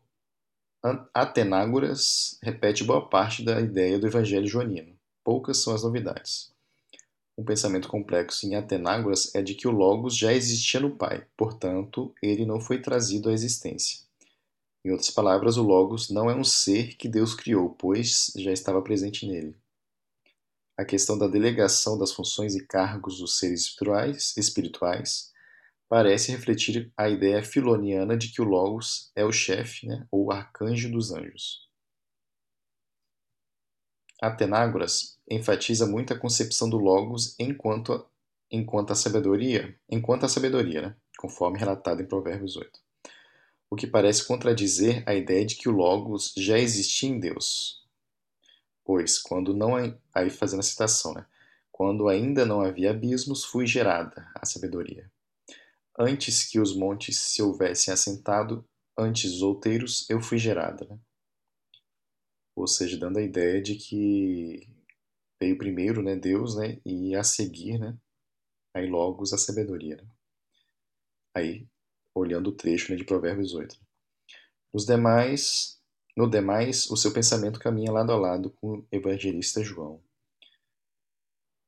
[1.14, 4.96] Atenágoras repete boa parte da ideia do Evangelho joanino.
[5.24, 6.54] Poucas são as novidades.
[7.36, 12.14] Um pensamento complexo em Atenágoras é de que o Logos já existia no Pai, portanto,
[12.22, 14.04] ele não foi trazido à existência.
[14.86, 18.82] Em outras palavras, o Logos não é um ser que Deus criou, pois já estava
[18.82, 19.56] presente nele.
[20.76, 25.32] A questão da delegação das funções e cargos dos seres espirituais, espirituais
[25.88, 30.92] parece refletir a ideia filoniana de que o Logos é o chefe, né, ou arcanjo
[30.92, 31.70] dos anjos.
[34.20, 38.04] Atenágoras enfatiza muito a concepção do Logos enquanto a,
[38.50, 42.80] enquanto a sabedoria, enquanto a sabedoria, né, conforme relatado em Provérbios 8.
[43.70, 47.83] O que parece contradizer a ideia de que o Logos já existia em Deus.
[48.86, 49.76] Pois, quando não
[50.14, 51.26] aí fazendo a citação, né,
[51.72, 55.12] quando ainda não havia abismos, fui gerada a sabedoria.
[55.98, 58.68] Antes que os montes se houvessem assentado,
[58.98, 60.86] antes os outeiros, eu fui gerada.
[60.86, 61.00] Né?
[62.56, 64.68] Ou seja, dando a ideia de que
[65.42, 67.98] veio primeiro né, Deus né, e a seguir, né,
[68.74, 69.98] aí logo a sabedoria.
[69.98, 70.08] Né?
[71.36, 71.68] Aí,
[72.14, 73.76] olhando o trecho né, de Provérbios 8.
[74.72, 75.73] Nos demais,
[76.16, 80.01] no demais, o seu pensamento caminha lado a lado com o evangelista João.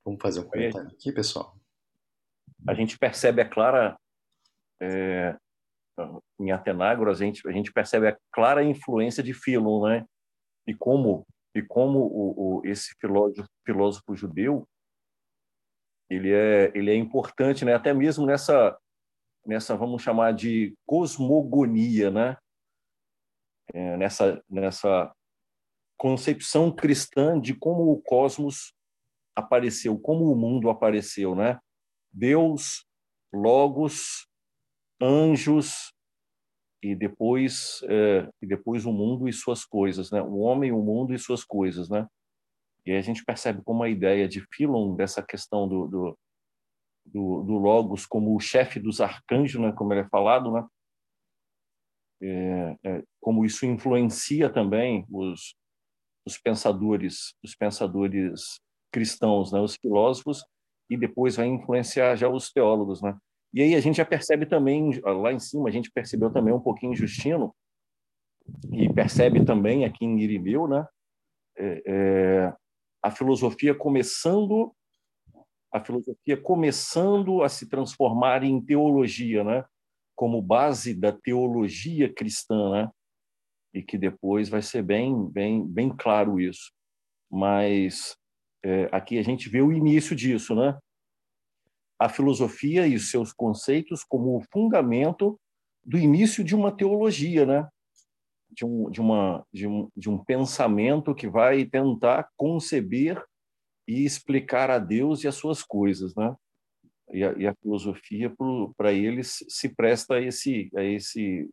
[0.05, 1.57] Vamos fazer um comentário aqui, pessoal.
[2.67, 3.97] A gente percebe a clara
[4.79, 5.35] é,
[6.39, 10.05] em Atenágoras, a gente, a gente percebe a clara influência de Filon, né?
[10.67, 11.25] E como,
[11.55, 14.67] e como o, o, esse filósofo, filósofo judeu
[16.09, 17.73] ele é, ele é importante, né?
[17.73, 18.77] Até mesmo nessa,
[19.45, 22.37] nessa vamos chamar de cosmogonia, né?
[23.73, 25.13] É, nessa, nessa
[25.97, 28.73] concepção cristã de como o cosmos
[29.35, 31.59] apareceu, como o mundo apareceu, né?
[32.11, 32.85] Deus,
[33.33, 34.27] Logos,
[35.01, 35.93] anjos
[36.81, 40.21] e depois é, e depois o mundo e suas coisas, né?
[40.21, 42.07] O homem, o mundo e suas coisas, né?
[42.85, 46.19] E a gente percebe como a ideia de Philon dessa questão do, do,
[47.05, 49.71] do, do logos como o chefe dos arcanjos, né?
[49.71, 50.65] Como ele é falado, né?
[52.21, 55.55] É, é, como isso influencia também os
[56.25, 58.59] os pensadores, os pensadores
[58.91, 59.59] cristãos, né?
[59.59, 60.43] Os filósofos
[60.89, 63.15] e depois vai influenciar já os teólogos, né?
[63.53, 66.59] E aí a gente já percebe também, lá em cima, a gente percebeu também um
[66.59, 67.55] pouquinho Justino,
[68.71, 70.85] e percebe também aqui em Irineu, né?
[71.57, 72.53] É, é,
[73.01, 74.73] a filosofia começando
[75.71, 79.65] a filosofia começando a se transformar em teologia, né?
[80.15, 82.89] Como base da teologia cristã, né?
[83.73, 86.71] E que depois vai ser bem, bem, bem claro isso.
[87.29, 88.15] Mas
[88.63, 90.77] é, aqui a gente vê o início disso, né?
[91.99, 95.39] a filosofia e os seus conceitos como o fundamento
[95.83, 97.67] do início de uma teologia, né?
[98.49, 103.23] de, um, de, uma, de, um, de um pensamento que vai tentar conceber
[103.87, 106.15] e explicar a Deus e as suas coisas.
[106.15, 106.35] Né?
[107.11, 108.33] E, a, e a filosofia,
[108.75, 111.49] para eles, se presta a esse, a, esse,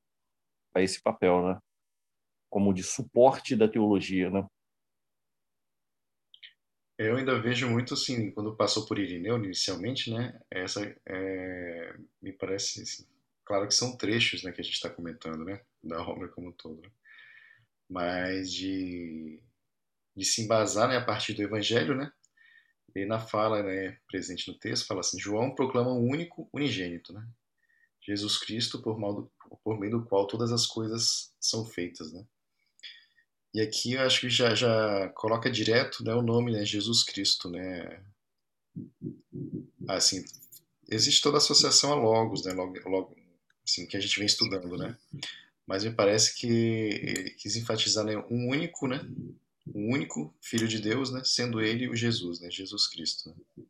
[0.75, 1.59] a esse papel, né?
[2.53, 4.29] como de suporte da teologia.
[4.29, 4.47] Né?
[6.99, 10.39] Eu ainda vejo muito assim, quando passou por Irineu inicialmente, né?
[10.51, 13.07] Essa é, me parece, assim,
[13.43, 16.53] claro que são trechos, né, que a gente está comentando, né, da obra como um
[16.53, 16.91] todo, né?
[17.89, 19.41] mas de,
[20.15, 22.13] de se embasar, né, a partir do Evangelho, né?
[22.95, 27.27] E na fala, né, presente no texto, fala assim: João proclama um único unigênito, né?
[28.01, 29.31] Jesus Cristo, por, do,
[29.63, 32.25] por meio do qual todas as coisas são feitas, né?
[33.55, 37.51] E aqui eu acho que já, já coloca direto né, o nome, né, Jesus Cristo,
[37.51, 38.03] né?
[39.87, 40.25] Assim,
[40.89, 43.17] existe toda a associação a logos, né, logo, logo
[43.67, 44.97] assim, que a gente vem estudando, né?
[45.67, 49.01] Mas me parece que ele quis enfatizar né, um único, né?
[49.67, 51.23] Um único Filho de Deus, né?
[51.25, 52.51] Sendo ele o Jesus, né?
[52.51, 53.65] Jesus Cristo, né?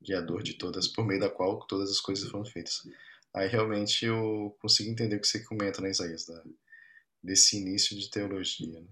[0.00, 2.82] Guiador de todas, por meio da qual todas as coisas foram feitas.
[3.34, 6.42] Aí realmente eu consigo entender o que você comenta, né, Isaías, da,
[7.22, 8.86] desse início de teologia, né?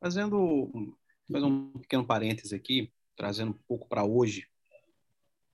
[0.00, 0.96] Fazendo
[1.30, 4.48] fazer um pequeno parêntese aqui, trazendo um pouco para hoje,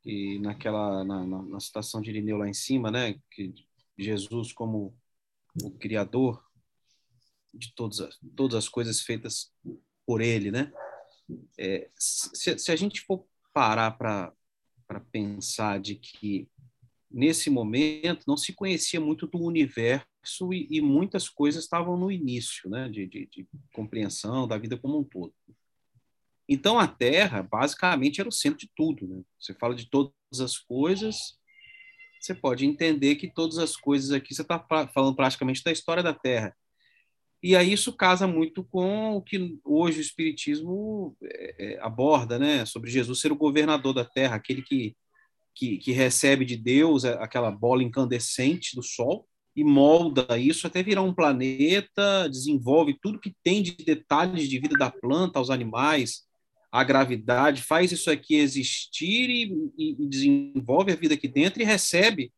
[0.05, 3.55] e naquela na, na, na, citação de Irineu lá em cima, né, que
[3.97, 4.97] Jesus como
[5.63, 6.43] o criador
[7.53, 9.53] de todas as, todas as coisas feitas
[10.07, 10.73] por ele, né?
[11.59, 14.35] É, se, se, a gente for parar para
[15.13, 16.49] pensar de que
[17.11, 22.71] nesse momento não se conhecia muito do universo e, e muitas coisas estavam no início,
[22.71, 25.35] né, de, de, de compreensão da vida como um todo.
[26.49, 29.07] Então, a Terra, basicamente, era o centro de tudo.
[29.07, 29.23] Né?
[29.39, 31.38] Você fala de todas as coisas,
[32.21, 34.59] você pode entender que todas as coisas aqui, você está
[34.93, 36.55] falando praticamente da história da Terra.
[37.43, 42.64] E aí isso casa muito com o que hoje o Espiritismo é, é, aborda, né?
[42.66, 44.97] sobre Jesus ser o governador da Terra, aquele que,
[45.55, 51.03] que, que recebe de Deus aquela bola incandescente do Sol e molda isso até virar
[51.03, 56.28] um planeta, desenvolve tudo que tem de detalhes de vida da planta, aos animais,
[56.71, 62.33] a gravidade, faz isso aqui existir e, e, desenvolve a vida aqui dentro e recebe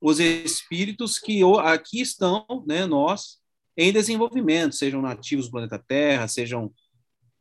[0.00, 3.38] os espíritos que aqui estão, né, nós,
[3.76, 6.72] em desenvolvimento, sejam nativos do planeta Terra, sejam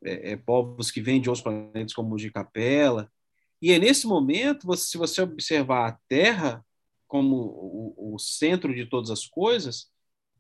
[0.04, 3.10] é, é, povos que vêm de outros planetas como o de Capela.
[3.62, 6.66] E é nesse momento, você, se você observar a Terra
[7.08, 9.90] como o, o centro de todas as coisas,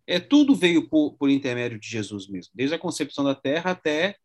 [0.05, 4.15] é tudo veio por, por intermédio de Jesus mesmo, desde a concepção da Terra até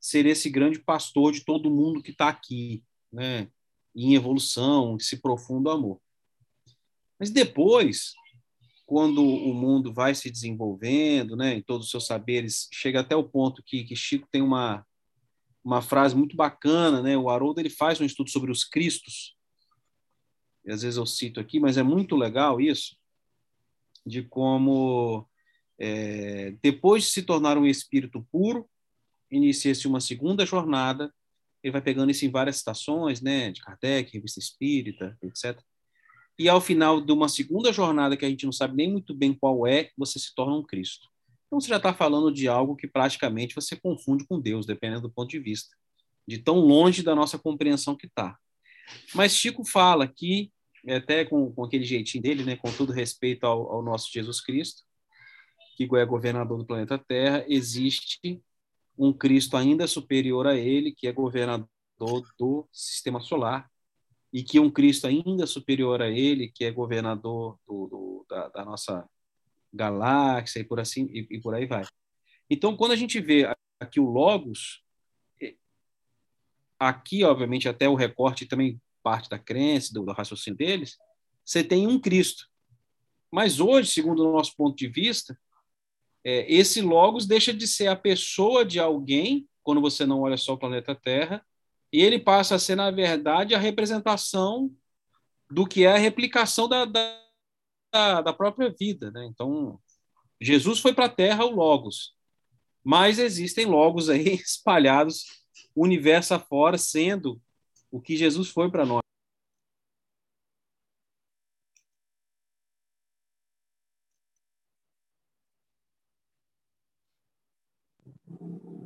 [0.00, 2.82] ser esse grande pastor de todo mundo que está aqui,
[3.12, 3.48] né?
[3.94, 6.00] em evolução, esse profundo amor.
[7.18, 8.12] Mas depois,
[8.86, 13.28] quando o mundo vai se desenvolvendo, né, em todos os seus saberes, chega até o
[13.28, 14.86] ponto que, que Chico tem uma,
[15.64, 17.16] uma frase muito bacana, né?
[17.16, 19.36] O Haroldo ele faz um estudo sobre os Cristos,
[20.64, 22.96] e às vezes eu cito aqui, mas é muito legal isso,
[24.06, 25.28] de como
[25.78, 28.68] é, depois de se tornar um espírito puro,
[29.30, 31.12] inicia-se uma segunda jornada,
[31.62, 35.60] ele vai pegando isso em várias citações, né, de Kardec, Revista Espírita, etc.
[36.38, 39.34] E ao final de uma segunda jornada, que a gente não sabe nem muito bem
[39.34, 41.08] qual é, você se torna um Cristo.
[41.46, 45.10] Então você já está falando de algo que praticamente você confunde com Deus, dependendo do
[45.10, 45.74] ponto de vista,
[46.26, 48.38] de tão longe da nossa compreensão que está.
[49.14, 50.52] Mas Chico fala que,
[50.86, 54.82] até com, com aquele jeitinho dele, né, com todo respeito ao, ao nosso Jesus Cristo,
[55.76, 58.42] que é governador do planeta Terra, existe
[58.98, 61.68] um Cristo ainda superior a ele, que é governador
[62.38, 63.70] do sistema solar,
[64.32, 68.64] e que um Cristo ainda superior a ele, que é governador do, do, da, da,
[68.64, 69.08] nossa
[69.72, 71.84] galáxia e por assim e, e, por aí vai.
[72.50, 73.48] Então, quando a gente vê
[73.80, 74.82] aqui o Logos,
[75.40, 75.54] é,
[76.78, 80.98] aqui, obviamente, até o recorte também parte da crença, do, do raciocínio deles,
[81.44, 82.46] você tem um Cristo.
[83.30, 85.38] Mas hoje, segundo o nosso ponto de vista,
[86.28, 90.52] é, esse logos deixa de ser a pessoa de alguém, quando você não olha só
[90.52, 91.42] o planeta Terra,
[91.90, 94.70] e ele passa a ser, na verdade, a representação
[95.50, 99.10] do que é a replicação da, da, da própria vida.
[99.10, 99.24] Né?
[99.24, 99.80] Então,
[100.38, 102.14] Jesus foi para a Terra o Logos,
[102.84, 105.24] mas existem Logos aí espalhados
[105.74, 107.40] universo afora, sendo
[107.90, 109.07] o que Jesus foi para nós.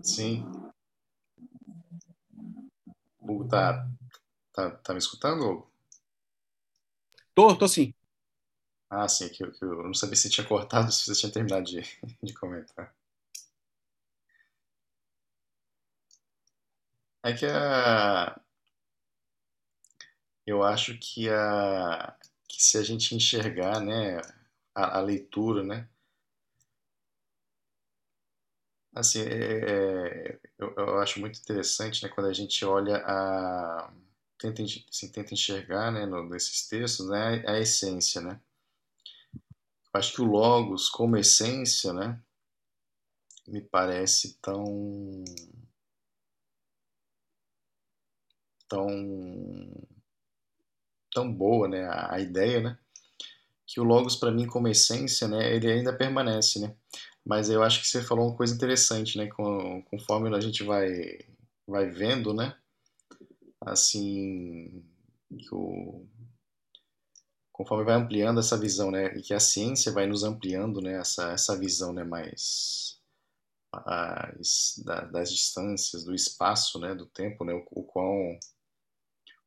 [0.02, 0.44] Sim.
[3.20, 3.88] Hugo, tá,
[4.52, 5.72] tá, tá me escutando, Hugo?
[7.34, 7.92] Tô, tô sim.
[8.90, 11.64] Ah, sim, que eu, que eu não sabia se tinha cortado se você tinha terminado
[11.64, 11.82] de,
[12.22, 12.94] de comentar.
[17.28, 18.40] É que a...
[20.46, 22.16] Eu acho que, a...
[22.48, 24.18] que se a gente enxergar né,
[24.74, 25.88] a, a leitura, né,
[28.94, 33.90] Assim, é, é, eu, eu acho muito interessante, né, quando a gente olha a
[34.38, 38.40] tenta, assim, tenta enxergar, né, no, nesses textos, né, a essência, né?
[39.94, 42.20] Eu acho que o logos como essência, né,
[43.46, 45.22] me parece tão
[48.68, 48.86] tão
[51.14, 52.78] tão boa, né, a, a ideia, né,
[53.66, 56.74] que o logos para mim como essência, né, ele ainda permanece, né?
[57.24, 59.28] Mas eu acho que você falou uma coisa interessante, né?
[59.90, 61.20] Conforme a gente vai,
[61.66, 62.56] vai vendo, né?
[63.60, 64.84] Assim,
[65.52, 66.04] o,
[67.52, 69.16] conforme vai ampliando essa visão, né?
[69.16, 70.94] E que a ciência vai nos ampliando, né?
[70.94, 72.02] Essa, essa visão, né?
[72.02, 73.00] Mais
[73.72, 76.94] as, das distâncias, do espaço, né?
[76.94, 77.52] Do tempo, né?
[77.54, 78.38] O, o quão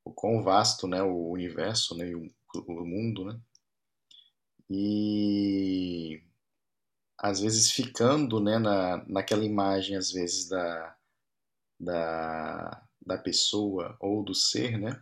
[0.05, 1.01] o quão vasto, né?
[1.03, 2.09] O universo, né?
[2.09, 2.27] E o,
[2.67, 3.39] o mundo, né?
[4.69, 6.23] E
[7.17, 10.95] às vezes ficando né, na, naquela imagem, às vezes, da,
[11.79, 15.01] da, da pessoa ou do ser, né?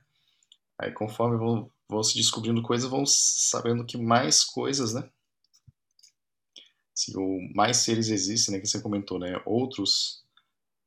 [0.77, 5.09] Aí conforme vão, vão se descobrindo coisas, vão sabendo que mais coisas, né?
[6.95, 8.61] Assim, ou mais seres existem, né?
[8.61, 9.41] Que você comentou, né?
[9.45, 10.23] Outros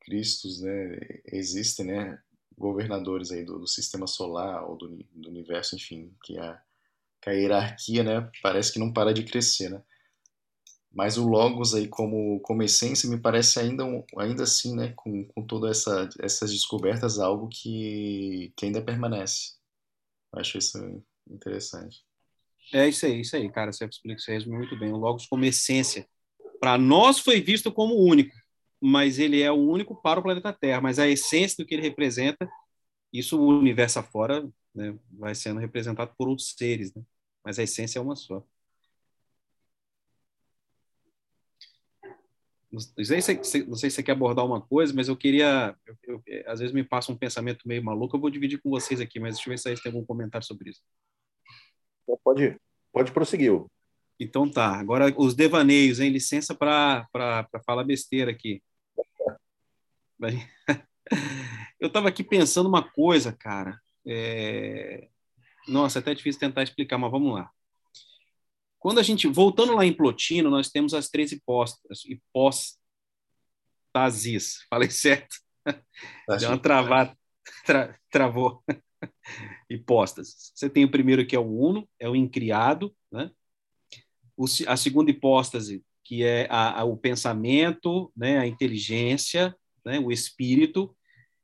[0.01, 0.99] Cristos, né?
[1.33, 2.23] Existem, né?
[2.57, 6.63] Governadores aí do, do sistema solar ou do, do universo, enfim, que a,
[7.21, 8.31] que a hierarquia, né?
[8.43, 9.83] Parece que não para de crescer, né?
[10.97, 13.85] Mas o Logos aí como, como essência me parece ainda,
[14.17, 19.57] ainda assim, né, com, com todas essa, essas descobertas, algo que, que ainda permanece.
[20.33, 20.79] Acho isso
[21.31, 22.03] interessante.
[22.73, 23.73] É isso aí, isso aí, cara.
[23.73, 24.91] Você explica, você resume muito bem.
[24.91, 26.09] O Logos como essência.
[26.59, 28.35] Para nós foi visto como único,
[28.81, 30.81] mas ele é o único para o planeta Terra.
[30.81, 32.49] Mas a essência do que ele representa,
[33.13, 37.03] isso o universo afora né, vai sendo representado por outros seres, né?
[37.45, 38.43] mas a essência é uma só.
[42.77, 45.75] Não sei, se, não sei se você quer abordar uma coisa, mas eu queria.
[46.05, 49.01] Eu, eu, às vezes me passa um pensamento meio maluco, eu vou dividir com vocês
[49.01, 50.83] aqui, mas deixa eu ver se vocês têm algum comentário sobre isso.
[52.23, 52.61] Pode,
[52.93, 53.51] pode prosseguir.
[54.21, 54.79] Então tá.
[54.79, 56.11] Agora os devaneios, hein?
[56.11, 57.09] Licença para
[57.65, 58.63] falar besteira aqui.
[61.81, 63.81] Eu estava aqui pensando uma coisa, cara.
[64.07, 65.09] É...
[65.67, 67.51] Nossa, é até difícil tentar explicar, mas vamos lá.
[68.87, 72.05] Quando a gente, voltando lá em Plotino, nós temos as três hipóstases,
[73.93, 74.65] hipóstases.
[74.71, 75.39] Falei certo?
[76.39, 77.19] Deu uma travada,
[77.65, 78.63] tra, travou.
[79.69, 80.53] hipóstases.
[80.55, 83.33] Você tem o primeiro que é o uno, é o incriado, né?
[84.37, 89.53] O, a segunda hipóstase, que é a, a, o pensamento, né, a inteligência,
[89.85, 90.97] né, o espírito,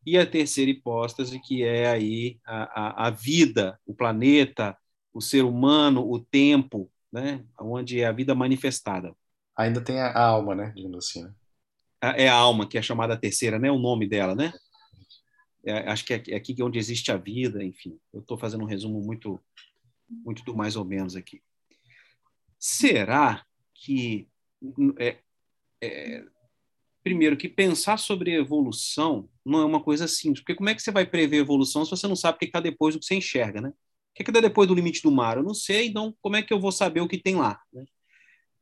[0.06, 4.78] e a terceira hipóstase, que é aí a, a, a vida, o planeta,
[5.12, 7.44] o ser humano, o tempo, né?
[7.60, 9.14] onde é a vida manifestada.
[9.56, 10.72] Ainda tem a alma, né?
[10.74, 11.34] Digamos assim, né?
[12.16, 13.70] É a alma, que é chamada terceira, né?
[13.70, 14.52] O nome dela, né?
[15.64, 17.98] É, acho que é, é aqui onde existe a vida, enfim.
[18.12, 19.40] Eu estou fazendo um resumo muito,
[20.08, 21.40] muito do mais ou menos aqui.
[22.58, 23.44] Será
[23.74, 24.28] que
[24.98, 25.18] é,
[25.80, 26.24] é,
[27.02, 30.90] primeiro que pensar sobre evolução não é uma coisa simples, porque como é que você
[30.90, 33.60] vai prever evolução se você não sabe o que está depois do que você enxerga,
[33.60, 33.72] né?
[34.12, 35.38] O que, é que dá depois do limite do mar?
[35.38, 37.60] Eu não sei, então como é que eu vou saber o que tem lá?
[37.72, 37.86] Né?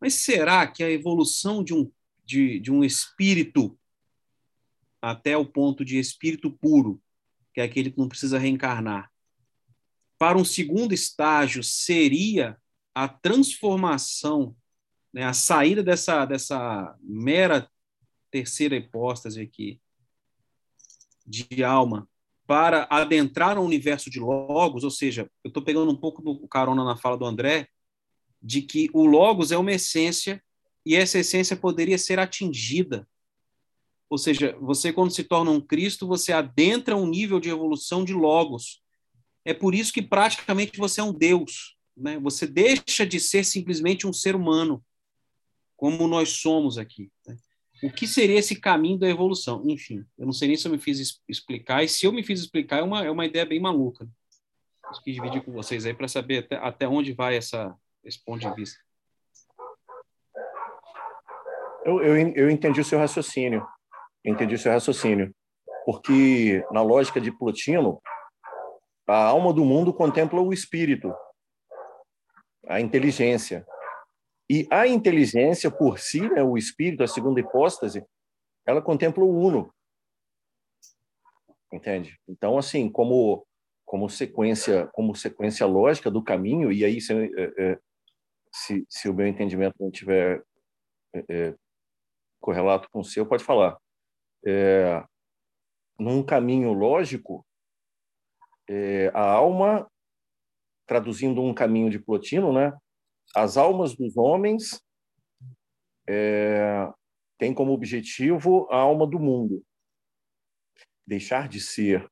[0.00, 1.90] Mas será que a evolução de um,
[2.24, 3.76] de, de um espírito
[5.02, 7.02] até o ponto de espírito puro,
[7.52, 9.10] que é aquele que não precisa reencarnar,
[10.16, 12.56] para um segundo estágio seria
[12.94, 14.54] a transformação,
[15.12, 17.68] né, a saída dessa, dessa mera
[18.30, 19.80] terceira hipóstase aqui
[21.26, 22.08] de alma
[22.50, 26.82] para adentrar o universo de Logos, ou seja, eu estou pegando um pouco do carona
[26.82, 27.68] na fala do André,
[28.42, 30.42] de que o Logos é uma essência
[30.84, 33.08] e essa essência poderia ser atingida.
[34.08, 38.14] Ou seja, você, quando se torna um Cristo, você adentra um nível de evolução de
[38.14, 38.82] Logos.
[39.44, 41.76] É por isso que praticamente você é um Deus.
[41.96, 42.18] Né?
[42.18, 44.84] Você deixa de ser simplesmente um ser humano,
[45.76, 47.12] como nós somos aqui.
[47.24, 47.36] Né?
[47.82, 49.62] O que seria esse caminho da evolução?
[49.66, 52.40] Enfim, eu não sei nem se eu me fiz explicar, e se eu me fiz
[52.40, 54.08] explicar, é uma, é uma ideia bem maluca.
[54.84, 57.74] Eu quis dividir com vocês aí para saber até, até onde vai essa,
[58.04, 58.78] esse ponto de vista.
[61.84, 63.66] Eu, eu, eu entendi o seu raciocínio.
[64.24, 65.34] entendi o seu raciocínio.
[65.86, 68.00] Porque, na lógica de Plotino,
[69.08, 71.12] a alma do mundo contempla o espírito,
[72.68, 73.66] a inteligência.
[74.50, 78.04] E a inteligência por si, né, o espírito, a segunda hipóstase,
[78.66, 79.72] ela contempla o uno.
[81.72, 82.18] Entende?
[82.28, 83.46] Então, assim, como
[83.86, 87.78] como sequência como sequência lógica do caminho e aí se, é, é,
[88.52, 90.42] se, se o meu entendimento não tiver
[91.14, 91.54] é,
[92.40, 93.78] correlato com o seu, pode falar.
[94.44, 95.04] É,
[95.96, 97.46] num caminho lógico,
[98.68, 99.88] é, a alma,
[100.86, 102.76] traduzindo um caminho de Plotino, né,
[103.34, 104.82] as almas dos homens
[106.08, 106.90] é,
[107.38, 109.62] têm como objetivo a alma do mundo.
[111.06, 112.08] Deixar de ser,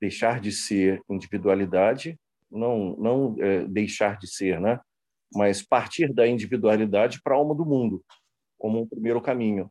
[0.00, 2.18] deixar de ser individualidade,
[2.50, 4.80] não, não é, deixar de ser, né?
[5.34, 8.02] Mas partir da individualidade para a alma do mundo,
[8.58, 9.70] como um primeiro caminho.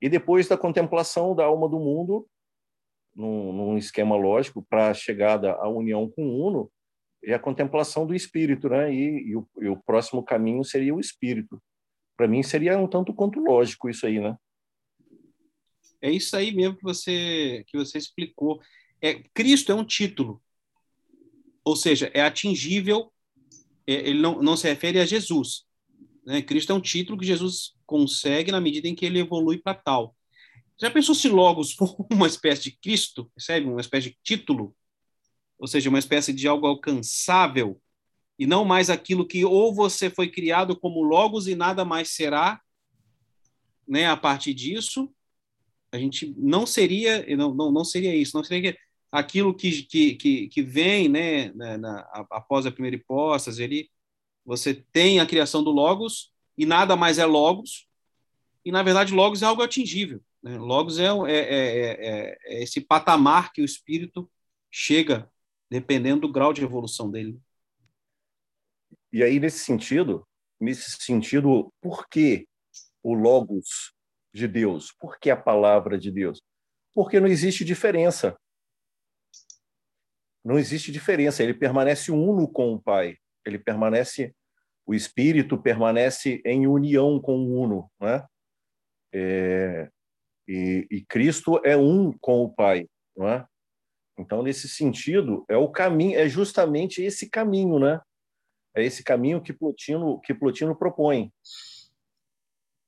[0.00, 2.26] E depois da contemplação da alma do mundo,
[3.14, 6.70] num, num esquema lógico, para a chegada à união com o Uno,
[7.26, 8.92] e a contemplação do espírito, né?
[8.94, 11.62] E, e, o, e o, próximo caminho seria o espírito.
[12.16, 14.36] Para mim seria um tanto quanto lógico isso aí, né?
[16.00, 18.60] É isso aí mesmo que você que você explicou.
[19.00, 20.42] É Cristo é um título,
[21.64, 23.10] ou seja, é atingível.
[23.86, 25.64] É, ele não, não se refere a Jesus.
[26.24, 26.42] Né?
[26.42, 30.14] Cristo é um título que Jesus consegue na medida em que ele evolui para tal.
[30.80, 33.66] Já pensou se Logos for uma espécie de Cristo, percebe?
[33.66, 34.74] Uma espécie de título,
[35.64, 37.80] ou seja, uma espécie de algo alcançável,
[38.38, 42.60] e não mais aquilo que ou você foi criado como Logos e nada mais será,
[43.88, 44.04] né?
[44.04, 45.10] A partir disso,
[45.90, 48.76] a gente não seria, não, não, não seria isso, não seria
[49.10, 51.50] aquilo que, que, que, que vem, né?
[51.54, 52.00] Na, na,
[52.30, 53.90] após a primeira hipóstase, ele,
[54.44, 57.88] você tem a criação do Logos e nada mais é Logos,
[58.62, 60.20] e na verdade Logos é algo atingível.
[60.42, 60.58] Né?
[60.58, 64.30] Logos é, é, é, é, esse patamar que o espírito
[64.70, 65.32] chega,
[65.74, 67.36] dependendo do grau de evolução dele.
[69.12, 70.24] E aí, nesse sentido,
[70.60, 72.46] nesse sentido, por que
[73.02, 73.92] o Logos
[74.32, 74.92] de Deus?
[74.92, 76.40] Por que a palavra de Deus?
[76.94, 78.38] Porque não existe diferença.
[80.44, 81.42] Não existe diferença.
[81.42, 83.16] Ele permanece uno com o Pai.
[83.44, 84.32] Ele permanece,
[84.86, 88.24] o Espírito permanece em união com o Uno, né?
[89.12, 89.90] É,
[90.46, 93.44] e, e, Cristo é um com o Pai, não é?
[94.18, 98.00] Então, nesse sentido, é o caminho, é justamente esse caminho, né?
[98.74, 101.32] É esse caminho que Plotino, que Plotino propõe.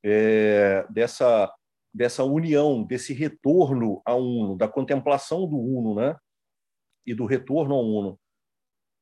[0.04, 1.52] É, dessa,
[1.92, 6.16] dessa união, desse retorno ao Uno, da contemplação do Uno, né?
[7.04, 8.20] E do retorno ao Uno.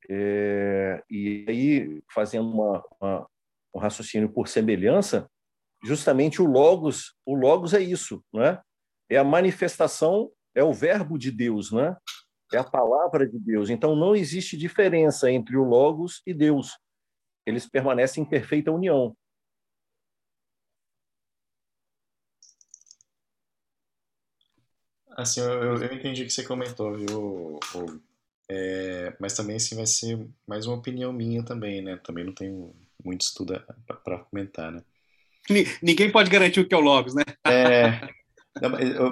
[0.09, 3.29] É, e aí, fazendo uma, uma,
[3.75, 5.29] um raciocínio por semelhança,
[5.83, 8.61] justamente o logos, o logos é isso, né?
[9.11, 11.97] É a manifestação, é o verbo de Deus, né?
[12.55, 13.71] É a palavra de Deus.
[13.71, 16.79] Então não existe diferença entre o logos e Deus.
[17.47, 19.17] Eles permanecem em perfeita união.
[25.17, 27.61] Assim, eu, eu entendi o que você comentou, viu,
[28.49, 31.97] É, mas também assim, vai ser mais uma opinião minha também, né?
[32.05, 32.75] Também não tenho
[33.05, 33.55] muito estudo
[34.05, 34.83] para comentar, né?
[35.83, 37.23] Ninguém pode garantir o que é o Logos, né?
[37.47, 38.09] É,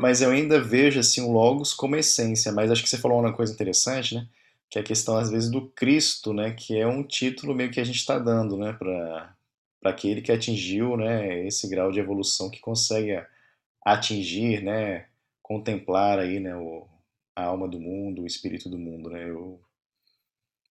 [0.01, 3.33] mas eu ainda vejo assim o Logos como essência, mas acho que você falou uma
[3.33, 4.29] coisa interessante, né?
[4.71, 6.53] Que é a questão às vezes do Cristo, né?
[6.53, 8.73] Que é um título meio que a gente está dando, né?
[8.73, 9.37] Para
[9.81, 11.45] para aquele que atingiu, né?
[11.47, 13.21] Esse grau de evolução que consegue
[13.85, 15.07] atingir, né?
[15.43, 16.57] Contemplar aí, né?
[16.57, 16.87] O,
[17.35, 19.29] a alma do mundo, o espírito do mundo, né?
[19.29, 19.61] Eu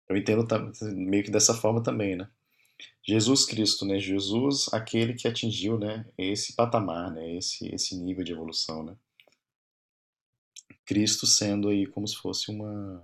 [0.10, 0.46] eu entendo
[0.94, 2.28] meio que dessa forma também, né?
[3.04, 4.00] Jesus Cristo, né?
[4.00, 8.96] Jesus, aquele que atingiu, né, esse patamar, né, esse esse nível de evolução, né?
[10.86, 13.04] Cristo sendo aí como se fosse uma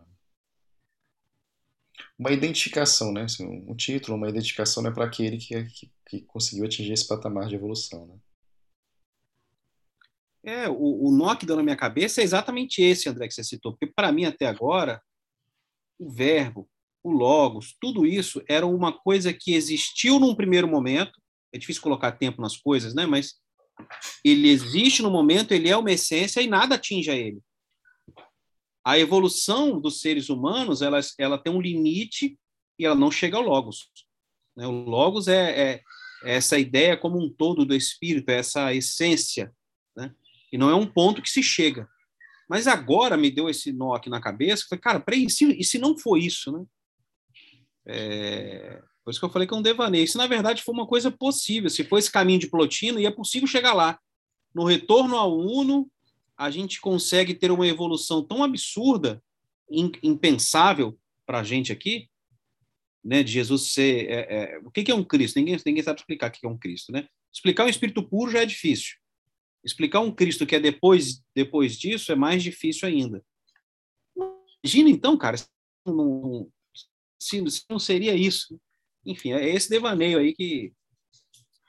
[2.18, 3.24] uma identificação, né?
[3.24, 7.48] Assim, um título, uma identificação né, para aquele que, que, que, conseguiu atingir esse patamar
[7.48, 8.16] de evolução, né?
[10.44, 13.44] É, o, o nó que deu na minha cabeça é exatamente esse, André, que você
[13.44, 15.02] citou, porque para mim até agora
[16.00, 16.70] o verbo,
[17.08, 21.20] o Logos, tudo isso era uma coisa que existiu num primeiro momento.
[21.54, 23.06] É difícil colocar tempo nas coisas, né?
[23.06, 23.36] Mas
[24.24, 27.40] ele existe no momento, ele é uma essência e nada atinge a ele.
[28.84, 32.38] A evolução dos seres humanos, ela, ela tem um limite
[32.80, 33.90] e ela não chega ao Logos.
[34.56, 34.66] Né?
[34.66, 35.82] O Logos é, é,
[36.24, 39.54] é essa ideia como um todo do espírito, é essa essência,
[39.96, 40.14] né?
[40.52, 41.88] E não é um ponto que se chega.
[42.50, 45.64] Mas agora me deu esse nó aqui na cabeça, foi, cara, peraí, e se, e
[45.64, 46.66] se não for isso, né?
[47.88, 50.04] É, por isso que eu falei que é um devaneio.
[50.04, 51.70] Isso, na verdade, foi uma coisa possível.
[51.70, 53.98] Se for esse caminho de Plotino, é possível chegar lá.
[54.54, 55.90] No retorno ao Uno,
[56.36, 59.24] a gente consegue ter uma evolução tão absurda,
[60.04, 62.10] impensável para a gente aqui,
[63.04, 64.10] né, de Jesus ser...
[64.10, 65.38] É, é, o que é um Cristo?
[65.38, 66.92] Ninguém, ninguém sabe explicar o que é um Cristo.
[66.92, 67.08] Né?
[67.34, 68.98] Explicar um espírito puro já é difícil.
[69.64, 73.24] Explicar um Cristo que é depois, depois disso é mais difícil ainda.
[74.64, 75.38] Imagina, então, cara,
[75.86, 76.50] num,
[77.20, 78.60] se, não seria isso.
[79.06, 80.74] Enfim, é esse devaneio aí que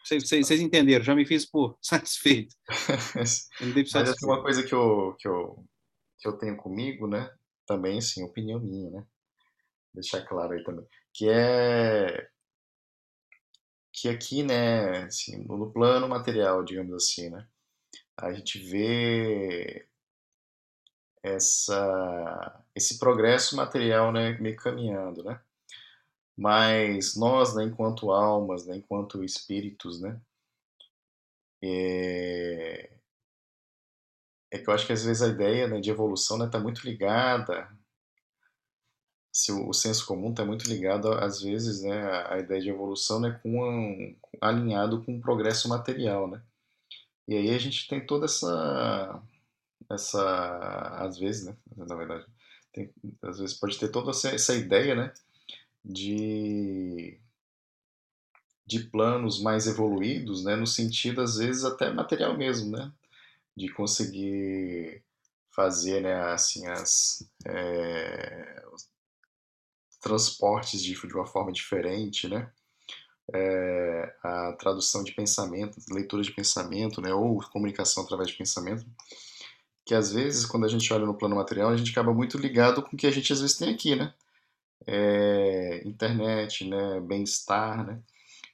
[0.04, 2.54] vocês entenderam, já me fiz por satisfeito.
[3.14, 3.48] Mas
[3.94, 5.64] é uma coisa que eu, que, eu,
[6.18, 7.30] que eu tenho comigo, né?
[7.66, 9.06] Também, assim, opinião minha, né?
[9.94, 10.86] Deixar claro aí também.
[11.12, 12.28] Que é
[14.00, 17.46] que aqui, né, assim, no plano material, digamos assim, né?
[18.16, 19.87] A gente vê
[21.22, 25.40] essa, esse progresso material né, meio caminhando, né?
[26.36, 30.20] Mas nós, né, enquanto almas, né, enquanto espíritos, né,
[31.62, 32.90] é...
[34.50, 36.60] é que eu acho que às vezes a ideia né, de evolução está né, tá
[36.60, 37.68] muito ligada,
[39.32, 43.20] se o, o senso comum está muito ligado, às vezes, né, a, ideia de evolução
[43.20, 46.42] né, com um, alinhado com o progresso material, né?
[47.26, 49.22] E aí a gente tem toda essa
[49.90, 50.22] essa
[50.98, 52.26] às vezes, né, na verdade,
[52.72, 55.12] tem, às vezes pode ter toda essa, ideia, né,
[55.84, 57.18] de
[58.66, 62.92] de planos mais evoluídos, né, no sentido às vezes até material mesmo, né,
[63.56, 65.02] de conseguir
[65.50, 68.62] fazer, né, assim, as é,
[70.00, 72.50] transportes de, de uma forma diferente, né?
[73.34, 78.86] É, a tradução de pensamento, leitura de pensamento, né, ou comunicação através de pensamento,
[79.88, 82.82] que às vezes, quando a gente olha no plano material, a gente acaba muito ligado
[82.82, 84.12] com o que a gente às vezes tem aqui, né?
[84.86, 87.98] É, internet, né, bem-estar, né?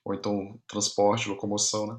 [0.05, 1.99] Ou então transporte, locomoção, né?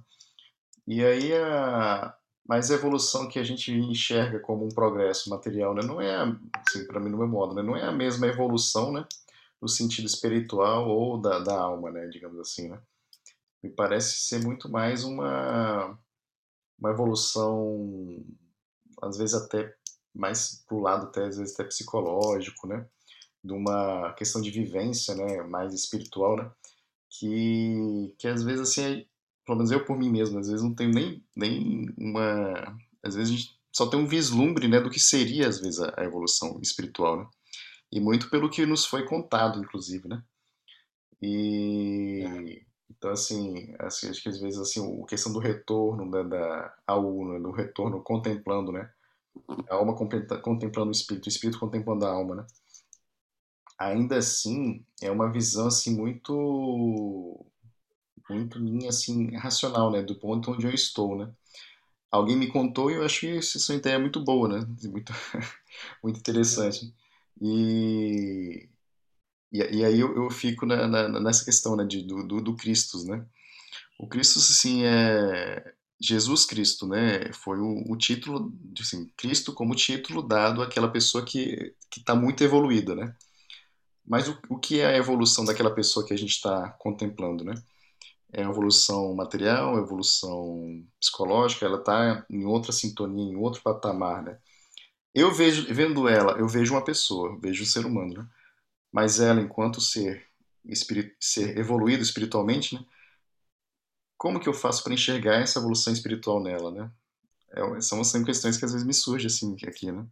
[0.88, 2.16] E aí a,
[2.48, 6.16] mas a evolução que a gente enxerga como um progresso material, né, não é,
[6.66, 9.06] assim, para mim no meu modo, né, não é a mesma evolução, né,
[9.62, 12.80] no sentido espiritual ou da, da alma, né, digamos assim, né.
[13.62, 15.98] Me parece ser muito mais uma
[16.80, 18.24] uma evolução,
[19.02, 19.76] às vezes até
[20.14, 22.86] mais pro lado até às vezes até psicológico, né,
[23.44, 26.52] de uma questão de vivência, né, mais espiritual, né,
[27.10, 29.06] que que às vezes assim
[29.46, 32.78] pelo menos eu por mim mesmo, às vezes não tenho nem, nem uma.
[33.04, 36.04] Às vezes a gente só tem um vislumbre né, do que seria, às vezes, a,
[36.04, 37.28] evolução espiritual, né?
[37.92, 40.24] E muito pelo que nos foi contado, inclusive, né?
[41.22, 42.66] E.
[42.90, 42.94] É.
[42.94, 47.06] Então, assim, assim, acho que às vezes, assim, a questão do retorno da, da, ao
[47.16, 48.90] Uno, do retorno contemplando, né?
[49.70, 52.48] A alma contemplando o espírito, o espírito contemplando a alma, né?
[53.78, 57.46] Ainda assim, é uma visão, assim, muito
[58.30, 60.02] muito minha, assim, racional, né?
[60.04, 61.34] Do ponto onde eu estou, né?
[62.12, 64.60] Alguém me contou e eu achei essa sua ideia muito boa, né?
[64.92, 65.14] Muito,
[66.04, 66.94] muito interessante.
[67.42, 68.70] E,
[69.62, 71.86] e, e aí eu, eu fico na, na, nessa questão, né?
[71.86, 73.26] De, do, do, do Cristo, né?
[74.00, 75.74] O Cristo, assim, é...
[76.00, 77.32] Jesus Cristo, né?
[77.34, 82.96] Foi o, o título, assim, Cristo como título dado àquela pessoa que está muito evoluída,
[82.96, 83.16] né?
[84.06, 87.56] Mas o, o que é a evolução daquela pessoa que a gente está contemplando, né?
[88.36, 94.24] é a evolução material, a evolução psicológica, ela está em outra sintonia, em outro patamar,
[94.24, 94.38] né?
[95.14, 98.28] Eu vejo, vendo ela, eu vejo uma pessoa, vejo um ser humano, né?
[98.96, 100.26] Mas ela, enquanto ser,
[100.64, 102.86] espirit, ser evoluído espiritualmente, né?
[104.18, 106.90] Como que eu faço para enxergar essa evolução espiritual nela, né?
[107.50, 110.08] É, são, são questões que às vezes me surgem assim aqui, né?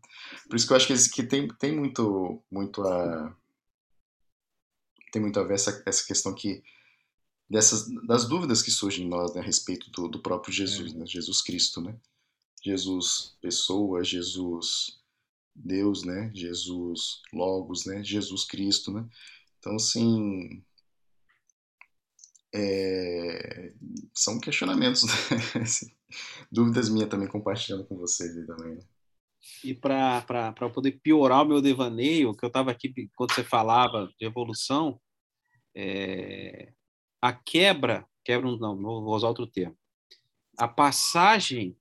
[0.49, 3.33] Por isso que eu acho que, que tem, tem muito, muito a
[5.13, 6.61] tem muito a ver essa, essa questão que
[7.49, 10.97] dessas das dúvidas que surgem em nós né, a respeito do, do próprio Jesus, é.
[10.97, 11.95] né, Jesus Cristo, né?
[12.61, 15.01] Jesus pessoa, Jesus
[15.55, 16.31] Deus, né?
[16.33, 18.03] Jesus Logos, né?
[18.03, 19.07] Jesus Cristo, né?
[19.59, 20.63] Então, assim,
[22.53, 23.73] é,
[24.13, 25.11] são questionamentos, né?
[25.63, 25.91] Assim,
[26.51, 28.75] dúvidas minhas também compartilhando com vocês aí também.
[28.75, 28.81] Né?
[29.63, 34.25] E para poder piorar o meu devaneio, que eu estava aqui quando você falava de
[34.25, 34.99] evolução,
[35.75, 36.71] é,
[37.21, 39.77] a quebra, quebra não, vou usar outro termo,
[40.57, 41.75] a passagem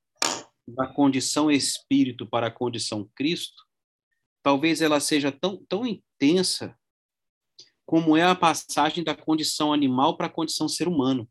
[0.66, 3.62] da condição espírito para a condição Cristo,
[4.42, 6.76] talvez ela seja tão, tão intensa
[7.84, 11.28] como é a passagem da condição animal para a condição ser humano.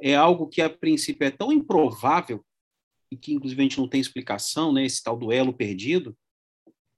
[0.00, 2.44] É algo que a princípio é tão improvável
[3.10, 6.16] e que inclusive a gente não tem explicação, né, esse tal duelo perdido,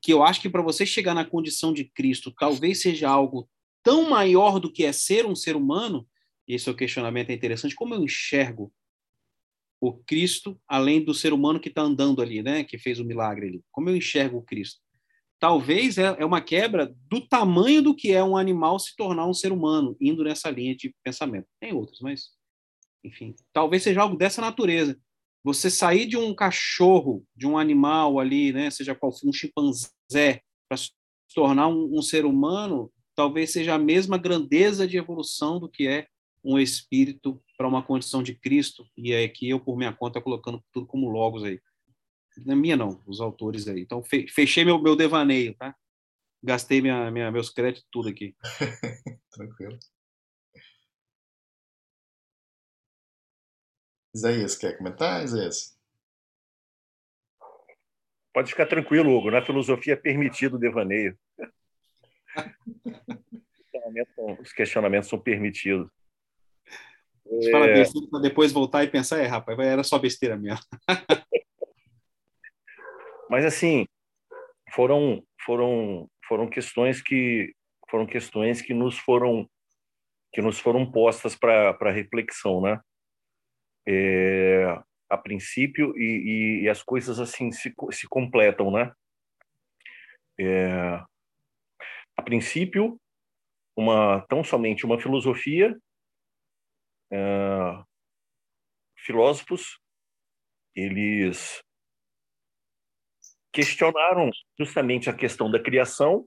[0.01, 3.49] que eu acho que para você chegar na condição de Cristo, talvez seja algo
[3.83, 6.09] tão maior do que é ser um ser humano,
[6.47, 8.73] e esse é o questionamento é interessante, como eu enxergo
[9.87, 13.49] o Cristo além do ser humano que está andando ali, né, que fez o milagre
[13.49, 13.63] ali?
[13.71, 14.81] Como eu enxergo o Cristo?
[15.39, 19.35] Talvez é, é uma quebra do tamanho do que é um animal se tornar um
[19.35, 21.47] ser humano, indo nessa linha de pensamento.
[21.61, 22.31] Tem outros, mas,
[23.05, 24.99] enfim, talvez seja algo dessa natureza.
[25.43, 30.41] Você sair de um cachorro, de um animal ali, né, seja qual for, um chimpanzé,
[30.67, 30.91] para se
[31.35, 36.07] tornar um, um ser humano, talvez seja a mesma grandeza de evolução do que é
[36.45, 40.63] um espírito para uma condição de Cristo, e é que eu, por minha conta, colocando
[40.73, 41.61] tudo como logos aí.
[42.45, 43.81] Não é minha, não, os autores aí.
[43.81, 45.75] Então, fechei meu, meu devaneio, tá?
[46.43, 48.37] Gastei minha, minha, meus créditos tudo aqui.
[49.31, 49.79] Tranquilo.
[54.15, 55.77] Isaías, quer comentar, Isaías?
[58.33, 59.31] Pode ficar tranquilo, Hugo.
[59.31, 61.17] Na filosofia é permitido o devaneio
[64.41, 65.89] os questionamentos são permitidos.
[67.43, 67.51] É...
[67.51, 70.65] fala besteira para depois voltar e pensar, é, rapaz, era só besteira mesmo.
[73.31, 73.87] Mas assim,
[74.73, 77.55] foram foram foram questões que
[77.91, 79.49] foram questões que nos foram
[80.33, 82.81] que nos foram postas para reflexão, né?
[83.87, 84.67] É,
[85.09, 88.93] a princípio e, e, e, as coisas assim se, se completam, né?
[90.41, 91.01] É,
[92.17, 92.99] a princípio,
[93.77, 95.77] uma tão somente uma filosofia,
[97.13, 97.85] uh,
[98.97, 99.79] filósofos
[100.75, 101.63] eles
[103.53, 106.27] questionaram justamente a questão da criação,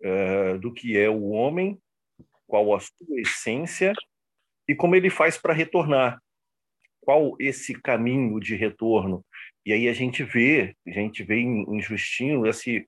[0.00, 1.76] é, do que é o homem,
[2.46, 3.92] qual a sua essência
[4.68, 6.20] e como ele faz para retornar.
[7.00, 9.24] Qual esse caminho de retorno?
[9.66, 12.86] E aí a gente vê, a gente vê em, Justino esse,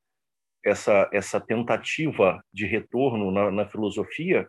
[0.64, 4.48] essa, essa tentativa de retorno na, na filosofia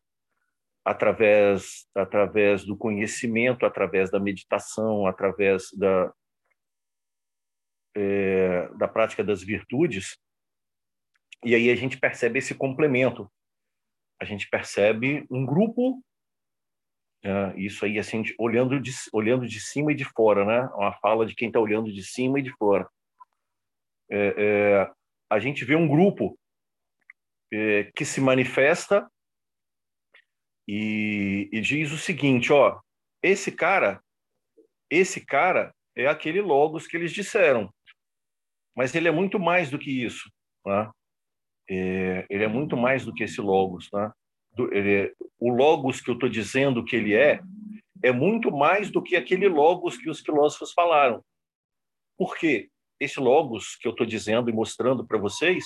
[0.85, 6.13] através, através do conhecimento, através da meditação, através da,
[7.97, 10.15] é, da prática das virtudes.
[11.43, 13.27] E aí a gente percebe esse complemento.
[14.21, 16.03] A gente percebe um grupo,
[17.23, 20.69] é, isso aí assim, olhando de, olhando de cima e de fora, né?
[20.75, 22.87] Uma fala de quem está olhando de cima e de fora.
[24.09, 24.91] É, é
[25.27, 26.37] a gente vê um grupo
[27.51, 29.09] é, que se manifesta
[30.67, 32.79] e, e diz o seguinte, ó,
[33.21, 34.01] esse cara,
[34.89, 37.73] esse cara é aquele logos que eles disseram,
[38.75, 40.29] mas ele é muito mais do que isso,
[40.65, 40.91] né?
[41.67, 44.11] É, ele é muito mais do que esse logos, né?
[44.53, 47.41] Do, ele, o logos que eu estou dizendo que ele é
[48.03, 51.23] é muito mais do que aquele logos que os filósofos falaram.
[52.17, 52.69] Por quê?
[52.99, 55.65] Esse logos que eu estou dizendo e mostrando para vocês,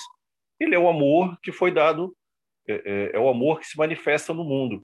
[0.58, 2.16] ele é o amor que foi dado,
[2.66, 4.82] é, é, é, o amor que se manifesta no mundo.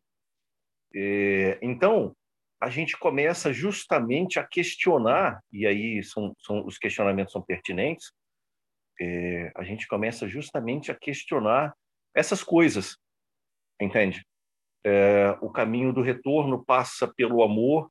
[0.94, 2.14] É, então,
[2.60, 8.12] a gente começa justamente a questionar, e aí são, são os questionamentos são pertinentes,
[9.00, 11.74] é, a gente começa justamente a questionar
[12.14, 12.96] essas coisas,
[13.80, 14.26] entende?
[14.84, 17.90] É, o caminho do retorno passa pelo amor,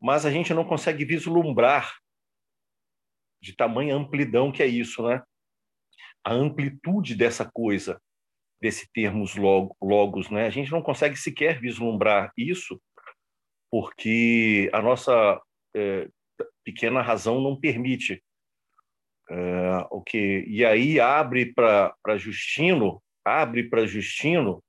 [0.00, 1.96] mas a gente não consegue vislumbrar
[3.42, 5.22] de tamanha amplidão que é isso, né?
[6.24, 8.00] A amplitude dessa coisa
[8.60, 9.34] desse termos
[9.80, 10.46] logos, né?
[10.46, 12.80] A gente não consegue sequer vislumbrar isso
[13.70, 15.40] porque a nossa
[15.74, 16.08] é,
[16.64, 18.22] pequena razão não permite.
[19.28, 24.62] É, o que e aí abre para Justino, abre para Justino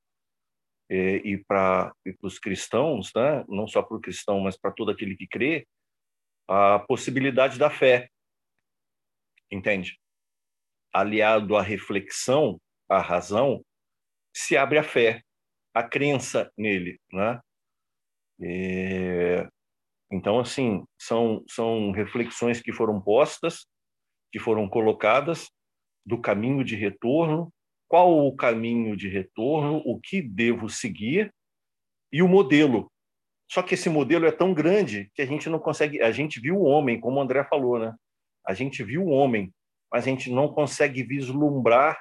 [0.89, 3.45] é, e para os cristãos, né?
[3.47, 5.67] Não só para o cristão, mas para todo aquele que crê,
[6.47, 8.09] a possibilidade da fé,
[9.51, 9.99] entende?
[10.93, 12.59] Aliado à reflexão,
[12.89, 13.63] à razão,
[14.37, 15.23] se abre a fé,
[15.73, 17.39] a crença nele, né?
[18.39, 19.47] É...
[20.11, 23.65] Então, assim, são, são reflexões que foram postas,
[24.31, 25.49] que foram colocadas
[26.05, 27.51] do caminho de retorno,
[27.87, 31.33] qual o caminho de retorno, o que devo seguir
[32.13, 32.91] e o modelo.
[33.49, 36.01] Só que esse modelo é tão grande que a gente não consegue.
[36.01, 37.95] A gente viu o homem, como o André falou, né?
[38.45, 39.51] A gente viu o homem,
[39.91, 41.99] mas a gente não consegue vislumbrar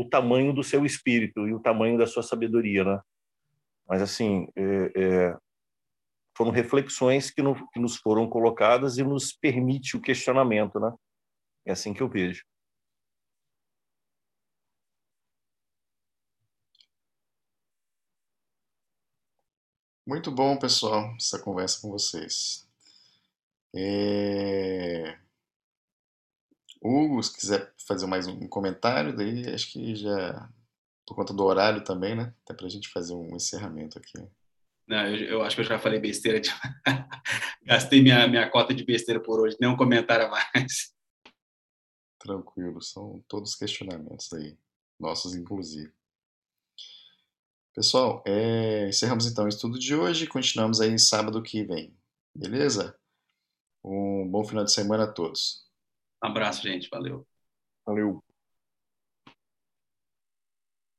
[0.00, 3.00] o tamanho do seu espírito e o tamanho da sua sabedoria, né?
[3.86, 5.36] Mas assim, é, é,
[6.36, 10.90] foram reflexões que, no, que, nos foram colocadas e nos permite o questionamento, né?
[11.66, 12.42] É assim que eu vejo.
[20.06, 22.66] Muito bom, pessoal, essa conversa com vocês.
[23.74, 25.18] É...
[26.82, 30.48] Hugo, se quiser fazer mais um comentário, daí acho que já,
[31.06, 32.34] por conta do horário também, né?
[32.42, 34.18] Até para a gente fazer um encerramento aqui.
[34.86, 36.40] Não, eu, eu, acho que eu já falei besteira.
[36.40, 36.50] De...
[37.62, 40.94] Gastei minha, minha cota de besteira por hoje, nenhum comentário a mais.
[42.18, 44.58] Tranquilo, são todos questionamentos aí,
[44.98, 45.92] nossos inclusive.
[47.74, 51.96] Pessoal, é, encerramos então o estudo de hoje e continuamos aí sábado que vem.
[52.34, 52.98] Beleza?
[53.84, 55.69] Um bom final de semana a todos.
[56.20, 56.88] Abraço, gente.
[56.90, 57.26] Valeu.
[57.86, 58.22] Valeu.